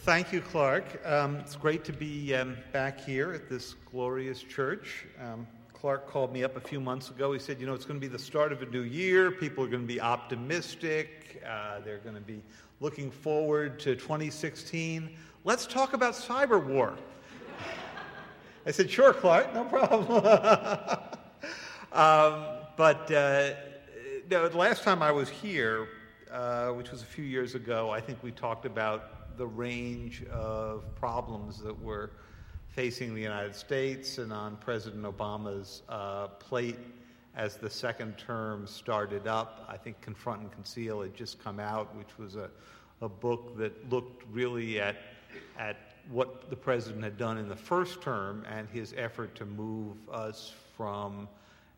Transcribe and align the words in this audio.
Thank 0.00 0.32
you, 0.32 0.40
Clark. 0.40 1.00
Um, 1.04 1.36
it's 1.36 1.56
great 1.56 1.84
to 1.84 1.92
be 1.92 2.34
um, 2.34 2.56
back 2.72 3.00
here 3.00 3.32
at 3.32 3.48
this 3.48 3.74
glorious 3.90 4.40
church. 4.42 5.04
Um, 5.20 5.46
Clark 5.72 6.06
called 6.06 6.32
me 6.32 6.44
up 6.44 6.56
a 6.56 6.60
few 6.60 6.80
months 6.80 7.10
ago. 7.10 7.32
He 7.32 7.40
said, 7.40 7.60
You 7.60 7.66
know, 7.66 7.74
it's 7.74 7.84
going 7.84 7.98
to 7.98 8.06
be 8.06 8.10
the 8.10 8.18
start 8.18 8.52
of 8.52 8.62
a 8.62 8.66
new 8.66 8.82
year. 8.82 9.30
People 9.32 9.64
are 9.64 9.68
going 9.68 9.82
to 9.82 9.86
be 9.86 10.00
optimistic. 10.00 11.42
Uh, 11.44 11.80
they're 11.84 11.98
going 11.98 12.14
to 12.14 12.20
be 12.20 12.42
looking 12.80 13.10
forward 13.10 13.80
to 13.80 13.96
2016. 13.96 15.10
Let's 15.44 15.66
talk 15.66 15.92
about 15.92 16.14
cyber 16.14 16.64
war. 16.64 16.94
I 18.66 18.70
said, 18.70 18.88
Sure, 18.88 19.12
Clark, 19.12 19.54
no 19.54 19.64
problem. 19.64 20.98
Um, 21.92 22.44
but 22.76 23.10
uh, 23.10 23.52
no, 24.30 24.48
the 24.48 24.58
last 24.58 24.82
time 24.82 25.02
I 25.02 25.10
was 25.10 25.30
here, 25.30 25.88
uh, 26.30 26.68
which 26.72 26.90
was 26.90 27.00
a 27.00 27.06
few 27.06 27.24
years 27.24 27.54
ago, 27.54 27.88
I 27.88 28.02
think 28.02 28.22
we 28.22 28.32
talked 28.32 28.66
about 28.66 29.15
the 29.36 29.46
range 29.46 30.24
of 30.32 30.82
problems 30.94 31.58
that 31.60 31.78
were 31.82 32.10
facing 32.68 33.14
the 33.14 33.22
United 33.22 33.54
States 33.54 34.18
and 34.18 34.32
on 34.32 34.56
President 34.56 35.02
Obama's 35.04 35.82
uh, 35.88 36.28
plate 36.28 36.78
as 37.34 37.56
the 37.56 37.68
second 37.70 38.16
term 38.16 38.66
started 38.66 39.26
up. 39.26 39.64
I 39.68 39.76
think 39.76 40.00
Confront 40.00 40.42
and 40.42 40.52
Conceal 40.52 41.02
had 41.02 41.14
just 41.14 41.42
come 41.42 41.60
out, 41.60 41.94
which 41.96 42.18
was 42.18 42.36
a, 42.36 42.50
a 43.00 43.08
book 43.08 43.56
that 43.58 43.90
looked 43.90 44.24
really 44.32 44.80
at, 44.80 44.96
at 45.58 45.76
what 46.10 46.48
the 46.50 46.56
president 46.56 47.02
had 47.02 47.18
done 47.18 47.36
in 47.36 47.48
the 47.48 47.56
first 47.56 48.00
term 48.00 48.44
and 48.50 48.68
his 48.68 48.94
effort 48.96 49.34
to 49.34 49.44
move 49.44 49.96
us 50.10 50.52
from 50.76 51.28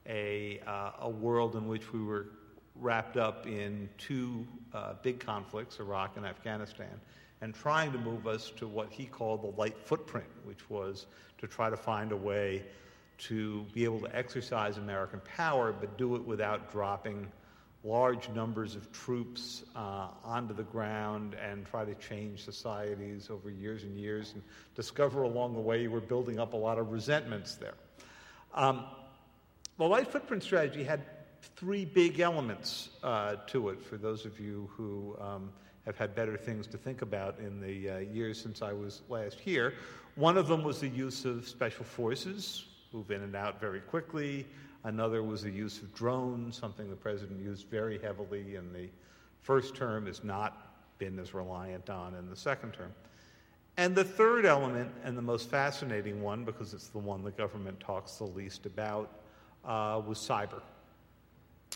a, 0.06 0.60
uh, 0.66 0.90
a 1.02 1.08
world 1.08 1.56
in 1.56 1.66
which 1.66 1.92
we 1.92 2.02
were 2.02 2.26
wrapped 2.80 3.16
up 3.16 3.46
in 3.46 3.88
two 3.98 4.46
uh, 4.72 4.94
big 5.02 5.18
conflicts, 5.18 5.80
Iraq 5.80 6.16
and 6.16 6.24
Afghanistan, 6.24 7.00
and 7.40 7.54
trying 7.54 7.92
to 7.92 7.98
move 7.98 8.26
us 8.26 8.52
to 8.56 8.66
what 8.66 8.90
he 8.90 9.06
called 9.06 9.42
the 9.42 9.60
light 9.60 9.78
footprint, 9.78 10.28
which 10.44 10.68
was 10.68 11.06
to 11.38 11.46
try 11.46 11.70
to 11.70 11.76
find 11.76 12.12
a 12.12 12.16
way 12.16 12.64
to 13.18 13.64
be 13.72 13.84
able 13.84 14.00
to 14.00 14.16
exercise 14.16 14.78
American 14.78 15.20
power, 15.36 15.72
but 15.72 15.96
do 15.98 16.16
it 16.16 16.24
without 16.24 16.70
dropping 16.70 17.26
large 17.84 18.28
numbers 18.30 18.74
of 18.74 18.90
troops 18.92 19.64
uh, 19.76 20.08
onto 20.24 20.52
the 20.52 20.64
ground 20.64 21.34
and 21.34 21.64
try 21.64 21.84
to 21.84 21.94
change 21.94 22.44
societies 22.44 23.28
over 23.30 23.50
years 23.50 23.84
and 23.84 23.96
years 23.96 24.32
and 24.34 24.42
discover 24.74 25.22
along 25.22 25.54
the 25.54 25.60
way 25.60 25.80
you 25.80 25.90
were 25.90 26.00
building 26.00 26.40
up 26.40 26.54
a 26.54 26.56
lot 26.56 26.78
of 26.78 26.90
resentments 26.90 27.54
there. 27.54 27.74
Um, 28.54 28.84
the 29.78 29.84
light 29.84 30.10
footprint 30.10 30.42
strategy 30.42 30.82
had 30.82 31.02
three 31.56 31.84
big 31.84 32.18
elements 32.18 32.88
uh, 33.02 33.36
to 33.46 33.68
it 33.68 33.82
for 33.82 33.96
those 33.96 34.24
of 34.24 34.40
you 34.40 34.68
who 34.76 35.16
um, 35.20 35.50
have 35.88 35.96
had 35.96 36.14
better 36.14 36.36
things 36.36 36.66
to 36.66 36.76
think 36.76 37.00
about 37.00 37.38
in 37.38 37.60
the 37.60 37.90
uh, 37.90 37.98
years 37.98 38.38
since 38.38 38.60
I 38.60 38.74
was 38.74 39.00
last 39.08 39.40
here. 39.40 39.72
One 40.16 40.36
of 40.36 40.46
them 40.46 40.62
was 40.62 40.80
the 40.80 40.88
use 40.88 41.24
of 41.24 41.48
special 41.48 41.82
forces, 41.82 42.66
move 42.92 43.10
in 43.10 43.22
and 43.22 43.34
out 43.34 43.58
very 43.58 43.80
quickly. 43.80 44.46
Another 44.84 45.22
was 45.22 45.42
the 45.42 45.50
use 45.50 45.78
of 45.78 45.94
drones, 45.94 46.58
something 46.58 46.90
the 46.90 46.96
president 46.96 47.40
used 47.40 47.68
very 47.68 47.98
heavily 47.98 48.56
in 48.56 48.70
the 48.70 48.90
first 49.40 49.74
term, 49.74 50.04
has 50.04 50.22
not 50.22 50.98
been 50.98 51.18
as 51.18 51.32
reliant 51.32 51.88
on 51.88 52.14
in 52.16 52.28
the 52.28 52.36
second 52.36 52.72
term. 52.72 52.92
And 53.78 53.94
the 53.94 54.04
third 54.04 54.44
element, 54.44 54.90
and 55.04 55.16
the 55.16 55.22
most 55.22 55.48
fascinating 55.48 56.20
one, 56.20 56.44
because 56.44 56.74
it's 56.74 56.88
the 56.88 56.98
one 56.98 57.24
the 57.24 57.30
government 57.30 57.80
talks 57.80 58.16
the 58.16 58.24
least 58.24 58.66
about, 58.66 59.20
uh, 59.64 60.02
was 60.06 60.18
cyber. 60.18 60.60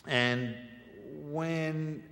And 0.06 0.54
when 1.30 2.02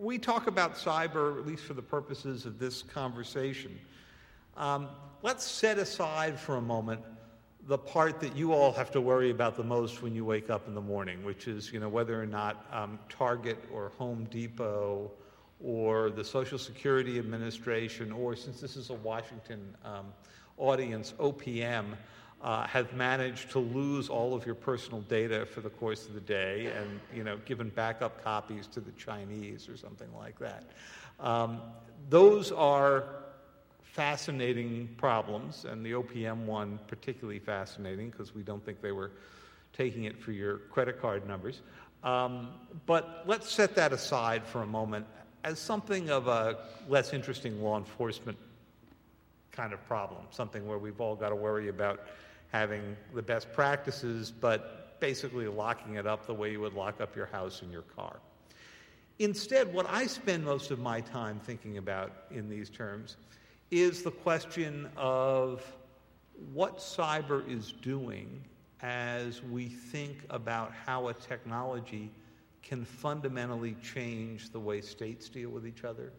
we 0.00 0.18
talk 0.18 0.46
about 0.46 0.74
cyber, 0.76 1.38
at 1.38 1.46
least 1.46 1.64
for 1.64 1.74
the 1.74 1.82
purposes 1.82 2.46
of 2.46 2.58
this 2.58 2.82
conversation, 2.82 3.78
um, 4.56 4.88
let's 5.22 5.44
set 5.44 5.78
aside 5.78 6.40
for 6.40 6.56
a 6.56 6.60
moment 6.60 7.00
the 7.66 7.76
part 7.76 8.18
that 8.20 8.34
you 8.34 8.54
all 8.54 8.72
have 8.72 8.90
to 8.90 9.00
worry 9.00 9.30
about 9.30 9.56
the 9.56 9.62
most 9.62 10.02
when 10.02 10.14
you 10.14 10.24
wake 10.24 10.48
up 10.48 10.66
in 10.66 10.74
the 10.74 10.80
morning, 10.80 11.22
which 11.22 11.46
is, 11.46 11.70
you 11.72 11.78
know, 11.78 11.88
whether 11.90 12.20
or 12.20 12.26
not 12.26 12.64
um, 12.72 12.98
Target 13.10 13.58
or 13.72 13.90
Home 13.98 14.26
Depot 14.30 15.10
or 15.62 16.08
the 16.08 16.24
Social 16.24 16.58
Security 16.58 17.18
Administration, 17.18 18.10
or 18.10 18.34
since 18.34 18.60
this 18.60 18.76
is 18.76 18.88
a 18.88 18.94
Washington 18.94 19.76
um, 19.84 20.06
audience, 20.56 21.12
OPM, 21.20 21.84
uh, 22.42 22.66
have 22.66 22.92
managed 22.94 23.50
to 23.50 23.58
lose 23.58 24.08
all 24.08 24.34
of 24.34 24.46
your 24.46 24.54
personal 24.54 25.02
data 25.02 25.44
for 25.46 25.60
the 25.60 25.68
course 25.68 26.06
of 26.06 26.14
the 26.14 26.20
day 26.20 26.72
and 26.76 27.00
you 27.14 27.22
know 27.22 27.36
given 27.44 27.68
backup 27.70 28.22
copies 28.24 28.66
to 28.66 28.80
the 28.80 28.92
Chinese 28.92 29.68
or 29.68 29.76
something 29.76 30.08
like 30.16 30.38
that. 30.38 30.64
Um, 31.18 31.60
those 32.08 32.50
are 32.50 33.04
fascinating 33.82 34.88
problems, 34.96 35.64
and 35.64 35.84
the 35.84 35.92
OPM 35.92 36.46
one 36.46 36.78
particularly 36.86 37.40
fascinating 37.40 38.10
because 38.10 38.34
we 38.34 38.42
don't 38.42 38.64
think 38.64 38.80
they 38.80 38.92
were 38.92 39.10
taking 39.72 40.04
it 40.04 40.18
for 40.18 40.32
your 40.32 40.58
credit 40.58 41.00
card 41.00 41.26
numbers. 41.26 41.60
Um, 42.02 42.48
but 42.86 43.24
let's 43.26 43.50
set 43.50 43.74
that 43.74 43.92
aside 43.92 44.46
for 44.46 44.62
a 44.62 44.66
moment 44.66 45.06
as 45.44 45.58
something 45.58 46.10
of 46.10 46.28
a 46.28 46.58
less 46.88 47.12
interesting 47.12 47.62
law 47.62 47.76
enforcement 47.76 48.38
kind 49.52 49.72
of 49.72 49.84
problem, 49.86 50.22
something 50.30 50.66
where 50.66 50.78
we've 50.78 51.00
all 51.00 51.14
got 51.14 51.30
to 51.30 51.34
worry 51.34 51.68
about 51.68 52.00
having 52.52 52.96
the 53.14 53.22
best 53.22 53.52
practices, 53.52 54.30
but 54.30 54.98
basically 55.00 55.46
locking 55.48 55.96
it 55.96 56.06
up 56.06 56.26
the 56.26 56.34
way 56.34 56.52
you 56.52 56.60
would 56.60 56.74
lock 56.74 57.00
up 57.00 57.16
your 57.16 57.26
house 57.26 57.62
and 57.62 57.72
your 57.72 57.82
car. 57.82 58.16
Instead, 59.18 59.72
what 59.72 59.86
I 59.88 60.06
spend 60.06 60.44
most 60.44 60.70
of 60.70 60.78
my 60.78 61.00
time 61.00 61.40
thinking 61.40 61.78
about 61.78 62.12
in 62.30 62.48
these 62.48 62.70
terms 62.70 63.16
is 63.70 64.02
the 64.02 64.10
question 64.10 64.88
of 64.96 65.62
what 66.52 66.78
cyber 66.78 67.48
is 67.48 67.72
doing 67.82 68.42
as 68.82 69.42
we 69.42 69.68
think 69.68 70.24
about 70.30 70.72
how 70.72 71.08
a 71.08 71.14
technology 71.14 72.10
can 72.62 72.84
fundamentally 72.84 73.76
change 73.82 74.50
the 74.50 74.58
way 74.58 74.80
states 74.80 75.28
deal 75.28 75.50
with 75.50 75.66
each 75.66 75.84
other, 75.84 76.12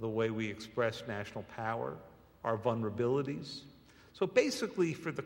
the 0.00 0.08
way 0.08 0.30
we 0.30 0.48
express 0.48 1.02
national 1.06 1.44
power, 1.44 1.96
our 2.44 2.56
vulnerabilities, 2.56 3.60
so 4.18 4.26
basically, 4.26 4.94
for 4.94 5.12
the 5.12 5.22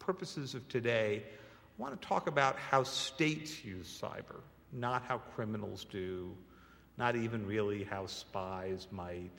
purposes 0.00 0.54
of 0.54 0.68
today, 0.68 1.22
I 1.24 1.80
want 1.80 2.00
to 2.00 2.08
talk 2.08 2.26
about 2.26 2.56
how 2.56 2.82
states 2.82 3.64
use 3.64 4.02
cyber, 4.02 4.40
not 4.72 5.04
how 5.06 5.18
criminals 5.18 5.84
do, 5.84 6.34
not 6.98 7.14
even 7.14 7.46
really 7.46 7.84
how 7.84 8.06
spies 8.06 8.88
might, 8.90 9.30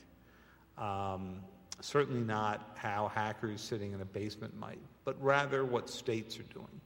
um, 0.77 1.41
certainly 1.81 2.21
not 2.21 2.71
how 2.75 3.09
hackers 3.09 3.59
sitting 3.59 3.91
in 3.91 3.99
a 3.99 4.05
basement 4.05 4.57
might, 4.57 4.79
but 5.03 5.21
rather 5.21 5.65
what 5.65 5.89
states 5.89 6.39
are 6.39 6.53
doing. 6.53 6.79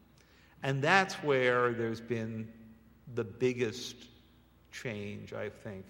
And 0.64 0.82
that's 0.82 1.14
where 1.16 1.74
there's 1.74 2.02
been 2.02 2.52
the 3.14 3.24
biggest 3.24 3.96
change, 4.72 5.34
I 5.34 5.50
think, 5.50 5.86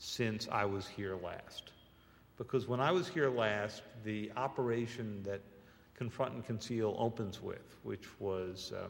since 0.00 0.48
I 0.50 0.64
was 0.64 0.88
here 0.88 1.14
last. 1.14 1.70
Because 2.38 2.66
when 2.66 2.80
I 2.80 2.90
was 2.90 3.06
here 3.06 3.30
last, 3.30 3.82
the 4.02 4.32
operation 4.36 5.22
that 5.22 5.42
Confront 6.00 6.32
and 6.32 6.46
Conceal 6.46 6.96
opens 6.98 7.42
with, 7.42 7.76
which 7.82 8.06
was 8.18 8.72
um, 8.74 8.88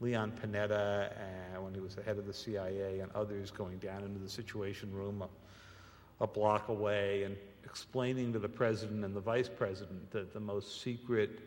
Leon 0.00 0.32
Panetta, 0.32 1.12
uh, 1.12 1.60
when 1.62 1.72
he 1.72 1.78
was 1.78 1.94
the 1.94 2.02
head 2.02 2.18
of 2.18 2.26
the 2.26 2.32
CIA, 2.32 2.98
and 2.98 3.12
others 3.12 3.52
going 3.52 3.78
down 3.78 4.02
into 4.02 4.18
the 4.18 4.28
Situation 4.28 4.92
Room 4.92 5.22
a, 5.22 6.24
a 6.24 6.26
block 6.26 6.70
away 6.70 7.22
and 7.22 7.36
explaining 7.64 8.32
to 8.32 8.40
the 8.40 8.48
president 8.48 9.04
and 9.04 9.14
the 9.14 9.20
vice 9.20 9.48
president 9.48 10.10
that 10.10 10.32
the 10.32 10.40
most 10.40 10.82
secret 10.82 11.38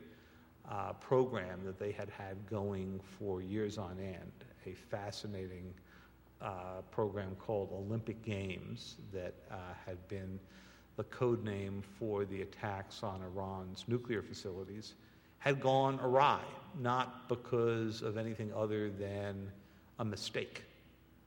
uh, 0.71 0.93
program 0.93 1.65
that 1.65 1.77
they 1.77 1.91
had 1.91 2.09
had 2.09 2.37
going 2.49 2.97
for 3.19 3.41
years 3.41 3.77
on 3.77 3.97
end, 3.99 4.31
a 4.65 4.71
fascinating 4.71 5.73
uh, 6.41 6.79
program 6.91 7.35
called 7.35 7.73
Olympic 7.73 8.23
Games 8.23 8.95
that 9.12 9.33
uh, 9.51 9.56
had 9.85 10.07
been 10.07 10.39
the 10.97 11.03
code 11.05 11.44
name 11.44 11.83
for 11.97 12.25
the 12.25 12.41
attacks 12.41 13.03
on 13.03 13.21
Iran's 13.21 13.85
nuclear 13.88 14.21
facilities, 14.21 14.95
had 15.38 15.61
gone 15.61 15.99
awry, 16.01 16.41
not 16.79 17.29
because 17.29 18.01
of 18.01 18.17
anything 18.17 18.51
other 18.53 18.89
than 18.89 19.49
a 19.99 20.05
mistake, 20.05 20.63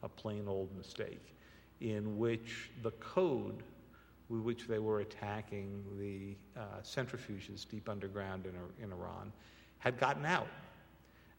a 0.02 0.08
plain 0.08 0.46
old 0.48 0.76
mistake, 0.76 1.34
in 1.80 2.18
which 2.18 2.70
the 2.82 2.90
code 2.92 3.62
with 4.28 4.42
which 4.42 4.66
they 4.66 4.78
were 4.78 5.00
attacking 5.00 5.84
the 5.98 6.36
uh, 6.60 6.80
centrifuges 6.82 7.68
deep 7.68 7.88
underground 7.88 8.46
in, 8.46 8.84
in 8.84 8.92
Iran 8.92 9.32
had 9.78 9.98
gotten 9.98 10.24
out. 10.24 10.48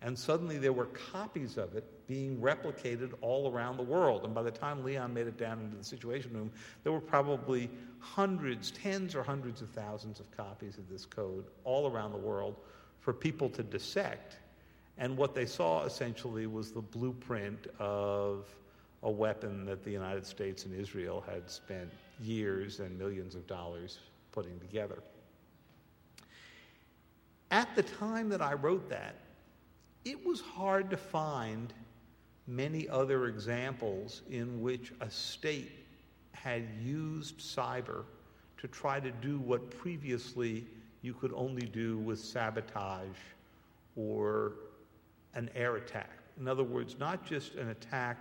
And 0.04 0.18
suddenly 0.18 0.58
there 0.58 0.74
were 0.74 0.88
copies 0.88 1.58
of 1.58 1.76
it 1.76 1.86
being 2.08 2.38
replicated 2.38 3.14
all 3.22 3.52
around 3.52 3.78
the 3.78 3.84
world. 3.84 4.26
And 4.26 4.34
by 4.34 4.42
the 4.42 4.52
time 4.52 4.84
Leon 4.84 5.14
made 5.14 5.28
it 5.28 5.38
down 5.38 5.60
into 5.60 5.78
the 5.78 5.84
Situation 5.84 6.34
Room, 6.34 6.52
there 6.84 6.92
were 6.92 7.00
probably 7.00 7.70
hundreds, 8.00 8.72
tens 8.72 9.14
or 9.14 9.22
hundreds 9.22 9.62
of 9.62 9.70
thousands 9.70 10.20
of 10.20 10.32
copies 10.36 10.78
of 10.80 10.90
this 10.90 11.06
code 11.06 11.46
all 11.66 11.92
around 11.92 12.14
the 12.14 12.18
world 12.18 12.56
for 13.00 13.14
people 13.14 13.48
to 13.52 13.62
dissect. 13.62 14.38
And 14.98 15.16
what 15.16 15.36
they 15.36 15.46
saw 15.46 15.84
essentially 15.84 16.48
was 16.48 16.72
the 16.72 16.82
blueprint 16.82 17.68
of 17.78 18.48
a 19.04 19.12
weapon 19.12 19.66
that 19.66 19.84
the 19.84 19.92
United 19.92 20.26
States 20.26 20.66
and 20.66 20.80
Israel 20.80 21.24
had 21.28 21.50
spent 21.50 21.90
years 22.20 22.80
and 22.80 22.98
millions 22.98 23.36
of 23.36 23.46
dollars 23.46 24.00
putting 24.32 24.60
together. 24.60 25.02
At 27.52 27.76
the 27.76 27.84
time 27.84 28.30
that 28.30 28.42
I 28.42 28.54
wrote 28.54 28.90
that, 28.90 29.16
it 30.06 30.26
was 30.26 30.42
hard 30.42 30.90
to 30.90 30.98
find 30.98 31.74
many 32.48 32.90
other 32.90 33.28
examples 33.28 34.22
in 34.30 34.62
which 34.62 34.92
a 35.02 35.10
state 35.10 35.72
had 36.32 36.68
used 36.82 37.38
cyber 37.40 38.04
to 38.58 38.68
try 38.68 39.00
to 39.00 39.12
do 39.12 39.40
what 39.40 39.70
previously 39.70 40.66
you 41.02 41.14
could 41.14 41.32
only 41.34 41.68
do 41.68 41.98
with 42.00 42.20
sabotage 42.20 43.18
or 43.96 44.54
an 45.36 45.50
air 45.56 45.78
attack. 45.78 46.12
In 46.40 46.48
other 46.48 46.64
words, 46.64 46.96
not 47.00 47.26
just 47.26 47.56
an 47.56 47.70
attack 47.70 48.18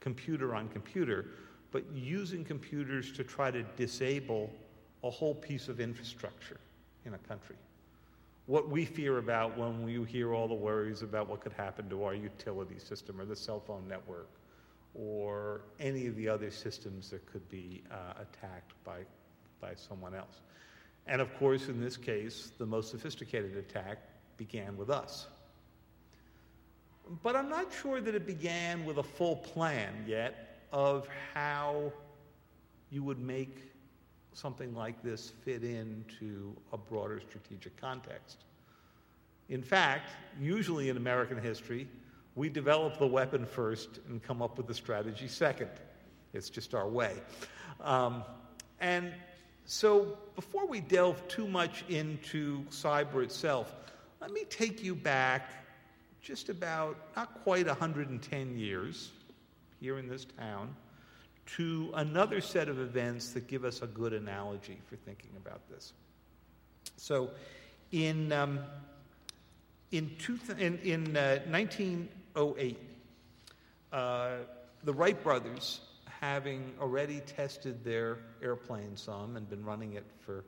computer 0.00 0.54
on 0.54 0.68
computer, 0.68 1.26
but 1.70 1.84
using 1.94 2.44
computers 2.44 3.12
to 3.12 3.24
try 3.24 3.50
to 3.50 3.62
disable 3.76 4.50
a 5.04 5.10
whole 5.10 5.34
piece 5.34 5.68
of 5.68 5.80
infrastructure 5.80 6.60
in 7.04 7.14
a 7.14 7.18
country. 7.18 7.56
What 8.52 8.68
we 8.68 8.84
fear 8.84 9.16
about 9.16 9.56
when 9.56 9.82
we 9.82 10.04
hear 10.04 10.34
all 10.34 10.46
the 10.46 10.52
worries 10.52 11.00
about 11.00 11.26
what 11.26 11.40
could 11.40 11.54
happen 11.54 11.88
to 11.88 12.04
our 12.04 12.14
utility 12.14 12.78
system 12.78 13.18
or 13.18 13.24
the 13.24 13.34
cell 13.34 13.60
phone 13.60 13.88
network 13.88 14.28
or 14.92 15.62
any 15.80 16.06
of 16.06 16.16
the 16.16 16.28
other 16.28 16.50
systems 16.50 17.08
that 17.08 17.24
could 17.24 17.48
be 17.48 17.82
uh, 17.90 18.20
attacked 18.20 18.74
by, 18.84 18.98
by 19.58 19.72
someone 19.74 20.14
else. 20.14 20.42
And 21.06 21.22
of 21.22 21.34
course, 21.38 21.68
in 21.68 21.80
this 21.80 21.96
case, 21.96 22.52
the 22.58 22.66
most 22.66 22.90
sophisticated 22.90 23.56
attack 23.56 24.00
began 24.36 24.76
with 24.76 24.90
us. 24.90 25.28
But 27.22 27.36
I'm 27.36 27.48
not 27.48 27.72
sure 27.72 28.02
that 28.02 28.14
it 28.14 28.26
began 28.26 28.84
with 28.84 28.98
a 28.98 29.02
full 29.02 29.36
plan 29.36 30.04
yet 30.06 30.58
of 30.72 31.08
how 31.32 31.90
you 32.90 33.02
would 33.02 33.18
make 33.18 33.71
something 34.34 34.74
like 34.74 35.02
this 35.02 35.32
fit 35.44 35.62
into 35.62 36.54
a 36.72 36.78
broader 36.78 37.20
strategic 37.20 37.76
context. 37.76 38.44
In 39.48 39.62
fact, 39.62 40.10
usually 40.40 40.88
in 40.88 40.96
American 40.96 41.38
history, 41.38 41.86
we 42.34 42.48
develop 42.48 42.98
the 42.98 43.06
weapon 43.06 43.44
first 43.44 44.00
and 44.08 44.22
come 44.22 44.40
up 44.40 44.56
with 44.56 44.66
the 44.66 44.74
strategy 44.74 45.28
second. 45.28 45.70
It's 46.32 46.48
just 46.48 46.74
our 46.74 46.88
way. 46.88 47.14
Um, 47.80 48.24
and 48.80 49.12
so, 49.64 50.18
before 50.34 50.66
we 50.66 50.80
delve 50.80 51.26
too 51.28 51.46
much 51.46 51.84
into 51.88 52.64
cyber 52.64 53.22
itself, 53.22 53.74
let 54.20 54.32
me 54.32 54.44
take 54.48 54.82
you 54.82 54.94
back 54.94 55.50
just 56.22 56.48
about, 56.48 56.96
not 57.16 57.42
quite 57.42 57.66
110 57.66 58.56
years 58.56 59.10
here 59.80 59.98
in 59.98 60.08
this 60.08 60.24
town, 60.38 60.74
to 61.46 61.90
another 61.94 62.40
set 62.40 62.68
of 62.68 62.80
events 62.80 63.32
that 63.32 63.46
give 63.46 63.64
us 63.64 63.82
a 63.82 63.86
good 63.86 64.12
analogy 64.12 64.78
for 64.88 64.96
thinking 64.96 65.30
about 65.36 65.60
this. 65.68 65.92
So, 66.96 67.30
in, 67.90 68.32
um, 68.32 68.60
in, 69.90 70.10
two 70.18 70.38
th- 70.38 70.58
in, 70.58 70.78
in 70.78 71.16
uh, 71.16 71.40
1908, 71.48 72.78
uh, 73.92 74.30
the 74.84 74.92
Wright 74.92 75.22
brothers, 75.22 75.80
having 76.20 76.72
already 76.80 77.20
tested 77.20 77.84
their 77.84 78.18
airplane 78.42 78.96
some 78.96 79.36
and 79.36 79.48
been 79.48 79.64
running 79.64 79.94
it 79.94 80.04
for 80.24 80.44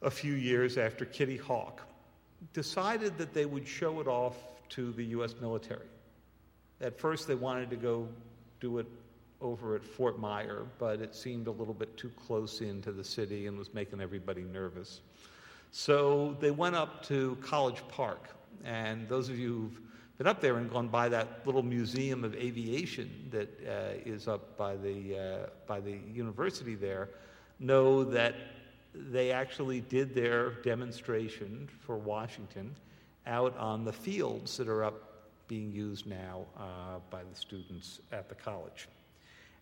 a 0.00 0.10
few 0.10 0.32
years 0.32 0.78
after 0.78 1.04
Kitty 1.04 1.36
Hawk, 1.36 1.82
decided 2.52 3.18
that 3.18 3.32
they 3.32 3.46
would 3.46 3.68
show 3.68 4.00
it 4.00 4.08
off 4.08 4.36
to 4.70 4.92
the 4.92 5.04
U.S. 5.06 5.34
military. 5.40 5.86
At 6.80 6.98
first, 6.98 7.28
they 7.28 7.34
wanted 7.34 7.70
to 7.70 7.76
go 7.76 8.08
do 8.60 8.78
it 8.78 8.86
over 9.42 9.74
at 9.74 9.84
Fort 9.84 10.18
Myer, 10.18 10.62
but 10.78 11.00
it 11.00 11.14
seemed 11.14 11.46
a 11.46 11.50
little 11.50 11.74
bit 11.74 11.96
too 11.96 12.10
close 12.10 12.60
into 12.60 12.92
the 12.92 13.04
city 13.04 13.46
and 13.46 13.58
was 13.58 13.74
making 13.74 14.00
everybody 14.00 14.42
nervous. 14.42 15.00
So 15.70 16.36
they 16.40 16.50
went 16.50 16.76
up 16.76 17.04
to 17.06 17.36
College 17.40 17.82
Park, 17.88 18.28
and 18.64 19.08
those 19.08 19.28
of 19.28 19.38
you 19.38 19.48
who've 19.48 19.80
been 20.18 20.26
up 20.26 20.40
there 20.40 20.58
and 20.58 20.70
gone 20.70 20.88
by 20.88 21.08
that 21.08 21.44
little 21.44 21.62
museum 21.62 22.24
of 22.24 22.34
aviation 22.34 23.10
that 23.30 23.48
uh, 23.66 24.00
is 24.04 24.28
up 24.28 24.56
by 24.56 24.76
the, 24.76 25.18
uh, 25.18 25.50
by 25.66 25.80
the 25.80 25.98
university 26.12 26.74
there 26.74 27.08
know 27.58 28.04
that 28.04 28.34
they 28.94 29.30
actually 29.32 29.80
did 29.80 30.14
their 30.14 30.50
demonstration 30.62 31.68
for 31.80 31.96
Washington 31.96 32.74
out 33.26 33.56
on 33.56 33.84
the 33.84 33.92
fields 33.92 34.56
that 34.56 34.68
are 34.68 34.84
up 34.84 35.12
being 35.48 35.72
used 35.72 36.06
now 36.06 36.44
uh, 36.56 36.98
by 37.10 37.22
the 37.22 37.34
students 37.34 38.00
at 38.10 38.28
the 38.28 38.34
college. 38.34 38.88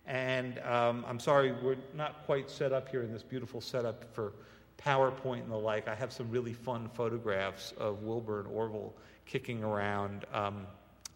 And 0.06 0.58
um, 0.60 1.04
I'm 1.06 1.20
sorry, 1.20 1.52
we're 1.52 1.76
not 1.94 2.24
quite 2.26 2.50
set 2.50 2.72
up 2.72 2.88
here 2.88 3.02
in 3.02 3.12
this 3.12 3.22
beautiful 3.22 3.60
setup 3.60 4.12
for 4.14 4.32
PowerPoint 4.78 5.42
and 5.42 5.50
the 5.50 5.56
like. 5.56 5.88
I 5.88 5.94
have 5.94 6.12
some 6.12 6.30
really 6.30 6.52
fun 6.52 6.88
photographs 6.94 7.72
of 7.78 8.02
Wilbur 8.02 8.40
and 8.40 8.48
Orville 8.48 8.94
kicking 9.26 9.62
around 9.62 10.24
um, 10.32 10.66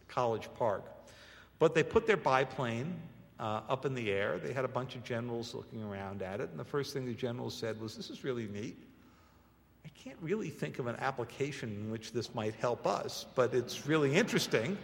College 0.09 0.49
Park. 0.57 0.85
But 1.59 1.75
they 1.75 1.83
put 1.83 2.07
their 2.07 2.17
biplane 2.17 2.95
uh, 3.41 3.63
up 3.69 3.85
in 3.85 3.95
the 3.95 4.11
air. 4.11 4.39
They 4.39 4.53
had 4.53 4.65
a 4.65 4.69
bunch 4.69 4.95
of 4.97 5.05
generals 5.05 5.55
looking 5.55 5.83
around 5.83 6.23
at 6.23 6.41
it. 6.41 6.51
And 6.51 6.59
the 6.59 6.65
first 6.65 6.93
thing 6.93 7.07
the 7.07 7.15
generals 7.15 7.55
said 7.55 7.81
was, 7.81 7.97
This 7.97 8.11
is 8.11 8.23
really 8.23 8.47
neat. 8.47 8.77
I 9.85 9.89
can't 9.89 10.19
really 10.21 10.51
think 10.51 10.79
of 10.79 10.87
an 10.87 10.97
application 10.97 11.71
in 11.71 11.91
which 11.91 12.13
this 12.13 12.35
might 12.35 12.55
help 12.55 12.87
us, 12.87 13.27
but 13.35 13.55
it's 13.55 13.87
really 13.87 14.15
interesting. 14.15 14.79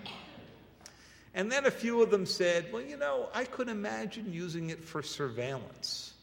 And 1.35 1.51
then 1.51 1.67
a 1.67 1.71
few 1.71 2.03
of 2.03 2.11
them 2.11 2.27
said, 2.27 2.67
well, 2.73 2.83
you 2.83 2.97
know, 2.97 3.29
I 3.33 3.45
could 3.45 3.69
imagine 3.69 4.33
using 4.33 4.71
it 4.71 4.83
for 4.83 5.03
surveillance. 5.03 6.15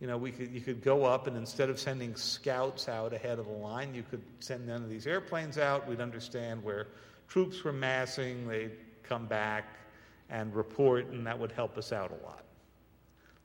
You 0.00 0.06
know, 0.06 0.16
we 0.16 0.30
could, 0.30 0.52
you 0.52 0.60
could 0.60 0.80
go 0.80 1.04
up 1.04 1.26
and 1.26 1.36
instead 1.36 1.70
of 1.70 1.80
sending 1.80 2.14
scouts 2.14 2.88
out 2.88 3.12
ahead 3.12 3.40
of 3.40 3.46
the 3.46 3.52
line, 3.52 3.94
you 3.94 4.04
could 4.08 4.22
send 4.38 4.66
none 4.66 4.84
of 4.84 4.88
these 4.88 5.08
airplanes 5.08 5.58
out. 5.58 5.88
We'd 5.88 6.00
understand 6.00 6.62
where 6.62 6.86
troops 7.26 7.64
were 7.64 7.72
massing. 7.72 8.46
They'd 8.46 8.76
come 9.02 9.26
back 9.26 9.64
and 10.30 10.54
report, 10.54 11.06
and 11.06 11.26
that 11.26 11.38
would 11.38 11.50
help 11.50 11.76
us 11.76 11.92
out 11.92 12.12
a 12.12 12.26
lot. 12.26 12.44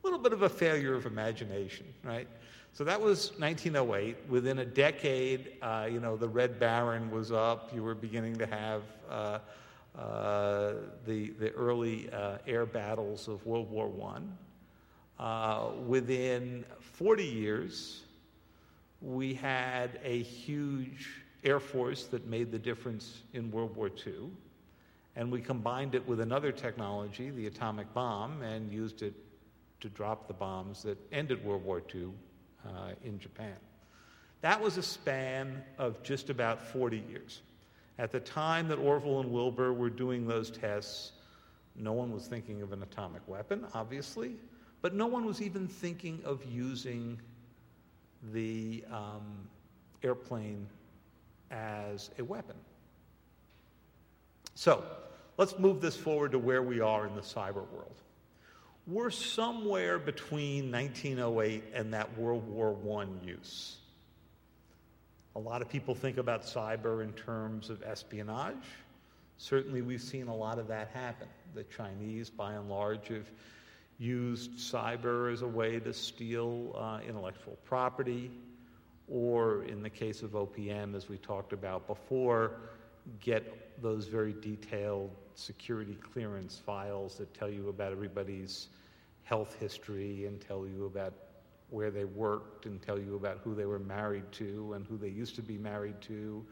A 0.02 0.06
little 0.06 0.20
bit 0.20 0.32
of 0.32 0.42
a 0.42 0.48
failure 0.48 0.94
of 0.94 1.06
imagination, 1.06 1.86
right? 2.04 2.28
So 2.72 2.84
that 2.84 3.00
was 3.00 3.30
1908. 3.38 4.16
Within 4.28 4.58
a 4.58 4.64
decade, 4.64 5.52
uh, 5.62 5.88
you 5.90 5.98
know, 5.98 6.16
the 6.16 6.28
Red 6.28 6.60
Baron 6.60 7.10
was 7.10 7.32
up. 7.32 7.74
You 7.74 7.82
were 7.82 7.94
beginning 7.94 8.36
to 8.36 8.46
have 8.46 8.82
uh, 9.08 9.38
uh, 9.98 10.72
the, 11.06 11.30
the 11.38 11.50
early 11.52 12.10
uh, 12.12 12.38
air 12.46 12.66
battles 12.66 13.28
of 13.28 13.44
World 13.46 13.70
War 13.70 13.92
I. 15.18 15.22
Uh, 15.22 15.72
within 15.86 16.64
40 16.80 17.24
years, 17.24 18.02
we 19.00 19.34
had 19.34 20.00
a 20.02 20.22
huge 20.22 21.10
air 21.44 21.60
force 21.60 22.06
that 22.06 22.26
made 22.26 22.50
the 22.50 22.58
difference 22.58 23.22
in 23.34 23.50
World 23.50 23.76
War 23.76 23.90
II. 24.04 24.30
And 25.16 25.30
we 25.30 25.40
combined 25.40 25.94
it 25.94 26.06
with 26.08 26.20
another 26.20 26.50
technology, 26.50 27.30
the 27.30 27.46
atomic 27.46 27.92
bomb, 27.94 28.42
and 28.42 28.72
used 28.72 29.02
it 29.02 29.14
to 29.80 29.88
drop 29.90 30.26
the 30.26 30.34
bombs 30.34 30.82
that 30.82 30.98
ended 31.12 31.44
World 31.44 31.64
War 31.64 31.82
II 31.94 32.08
uh, 32.66 32.68
in 33.04 33.18
Japan. 33.20 33.54
That 34.40 34.60
was 34.60 34.76
a 34.76 34.82
span 34.82 35.62
of 35.78 36.02
just 36.02 36.30
about 36.30 36.60
40 36.60 37.02
years. 37.08 37.42
At 37.98 38.10
the 38.10 38.20
time 38.20 38.68
that 38.68 38.78
Orville 38.78 39.20
and 39.20 39.30
Wilbur 39.30 39.72
were 39.72 39.90
doing 39.90 40.26
those 40.26 40.50
tests, 40.50 41.12
no 41.76 41.92
one 41.92 42.12
was 42.12 42.26
thinking 42.26 42.62
of 42.62 42.72
an 42.72 42.82
atomic 42.82 43.22
weapon, 43.28 43.66
obviously, 43.74 44.36
but 44.82 44.94
no 44.94 45.06
one 45.06 45.24
was 45.24 45.40
even 45.40 45.68
thinking 45.68 46.20
of 46.24 46.44
using 46.44 47.20
the 48.32 48.84
um, 48.90 49.48
airplane 50.02 50.66
as 51.50 52.10
a 52.18 52.24
weapon. 52.24 52.56
So 54.54 54.84
let's 55.36 55.58
move 55.58 55.80
this 55.80 55.96
forward 55.96 56.32
to 56.32 56.38
where 56.38 56.62
we 56.62 56.80
are 56.80 57.06
in 57.06 57.14
the 57.14 57.22
cyber 57.22 57.68
world. 57.70 58.00
We're 58.86 59.10
somewhere 59.10 59.98
between 59.98 60.70
1908 60.70 61.64
and 61.74 61.94
that 61.94 62.18
World 62.18 62.46
War 62.46 62.76
I 63.00 63.26
use. 63.26 63.76
A 65.36 65.40
lot 65.40 65.62
of 65.62 65.68
people 65.68 65.94
think 65.96 66.18
about 66.18 66.42
cyber 66.42 67.02
in 67.02 67.12
terms 67.12 67.68
of 67.68 67.82
espionage. 67.82 68.54
Certainly, 69.36 69.82
we've 69.82 70.00
seen 70.00 70.28
a 70.28 70.34
lot 70.34 70.60
of 70.60 70.68
that 70.68 70.90
happen. 70.94 71.26
The 71.54 71.64
Chinese, 71.64 72.30
by 72.30 72.52
and 72.52 72.68
large, 72.70 73.08
have 73.08 73.28
used 73.98 74.52
cyber 74.52 75.32
as 75.32 75.42
a 75.42 75.46
way 75.46 75.80
to 75.80 75.92
steal 75.92 76.74
uh, 76.78 77.00
intellectual 77.06 77.58
property, 77.64 78.30
or 79.08 79.64
in 79.64 79.82
the 79.82 79.90
case 79.90 80.22
of 80.22 80.30
OPM, 80.30 80.94
as 80.94 81.08
we 81.08 81.18
talked 81.18 81.52
about 81.52 81.86
before, 81.88 82.52
get 83.20 83.82
those 83.82 84.06
very 84.06 84.34
detailed 84.40 85.10
security 85.34 85.96
clearance 86.12 86.62
files 86.64 87.16
that 87.18 87.34
tell 87.34 87.50
you 87.50 87.68
about 87.68 87.90
everybody's 87.90 88.68
health 89.24 89.56
history 89.58 90.26
and 90.26 90.40
tell 90.40 90.64
you 90.66 90.86
about 90.86 91.12
where 91.74 91.90
they 91.90 92.04
worked 92.04 92.66
and 92.66 92.80
tell 92.80 92.98
you 92.98 93.16
about 93.16 93.40
who 93.42 93.52
they 93.52 93.66
were 93.66 93.80
married 93.80 94.30
to 94.30 94.74
and 94.74 94.86
who 94.86 94.96
they 94.96 95.08
used 95.08 95.34
to 95.34 95.42
be 95.42 95.58
married 95.58 96.00
to, 96.00 96.44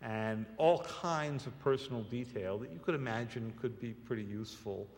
and 0.00 0.46
all 0.56 0.78
kinds 0.78 1.46
of 1.46 1.58
personal 1.60 2.02
detail 2.04 2.56
that 2.56 2.72
you 2.72 2.78
could 2.78 2.94
imagine 2.94 3.52
could 3.60 3.78
be 3.78 3.90
pretty 3.90 4.22
useful 4.22 4.88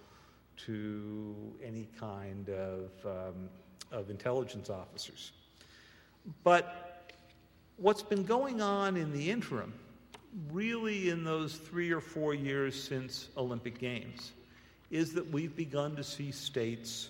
to 0.56 1.34
any 1.64 1.88
kind 1.98 2.48
of, 2.50 2.90
um, 3.04 3.48
of 3.90 4.08
intelligence 4.08 4.70
officers. 4.70 5.32
But 6.44 7.12
what's 7.76 8.02
been 8.02 8.22
going 8.22 8.60
on 8.60 8.96
in 8.96 9.12
the 9.12 9.30
interim, 9.30 9.74
really 10.52 11.10
in 11.10 11.24
those 11.24 11.56
three 11.56 11.90
or 11.90 12.00
four 12.00 12.34
years 12.34 12.80
since 12.80 13.30
Olympic 13.36 13.80
Games, 13.80 14.30
is 14.92 15.12
that 15.14 15.28
we've 15.32 15.56
begun 15.56 15.96
to 15.96 16.04
see 16.04 16.30
states 16.30 17.08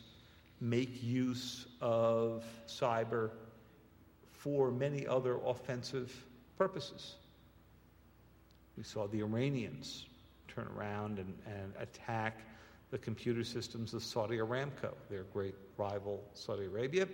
make 0.62 1.02
use 1.02 1.66
of 1.80 2.44
cyber 2.68 3.30
for 4.30 4.70
many 4.70 5.04
other 5.08 5.40
offensive 5.44 6.24
purposes. 6.56 7.16
We 8.78 8.84
saw 8.84 9.08
the 9.08 9.18
Iranians 9.18 10.06
turn 10.46 10.68
around 10.76 11.18
and, 11.18 11.34
and 11.46 11.72
attack 11.80 12.42
the 12.92 12.98
computer 12.98 13.42
systems 13.42 13.92
of 13.92 14.04
Saudi 14.04 14.36
Aramco, 14.36 14.94
their 15.10 15.24
great 15.24 15.56
rival 15.76 16.22
Saudi 16.32 16.66
Arabia. 16.66 17.08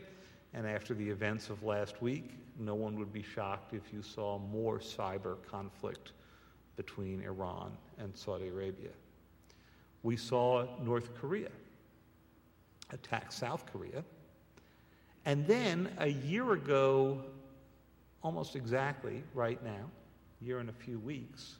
And 0.52 0.66
after 0.66 0.92
the 0.92 1.08
events 1.08 1.48
of 1.48 1.62
last 1.62 2.02
week, 2.02 2.32
no 2.58 2.74
one 2.74 2.98
would 2.98 3.12
be 3.14 3.22
shocked 3.22 3.72
if 3.72 3.94
you 3.94 4.02
saw 4.02 4.38
more 4.38 4.78
cyber 4.78 5.36
conflict 5.50 6.12
between 6.76 7.22
Iran 7.22 7.72
and 7.98 8.14
Saudi 8.14 8.48
Arabia. 8.48 8.90
We 10.02 10.16
saw 10.18 10.66
North 10.82 11.14
Korea 11.18 11.48
attack 12.90 13.32
South 13.32 13.64
Korea. 13.72 14.04
And 15.24 15.46
then 15.46 15.90
a 15.98 16.08
year 16.08 16.52
ago, 16.52 17.22
almost 18.22 18.56
exactly 18.56 19.22
right 19.34 19.62
now, 19.62 19.90
year 20.40 20.58
and 20.58 20.70
a 20.70 20.72
few 20.72 20.98
weeks, 20.98 21.56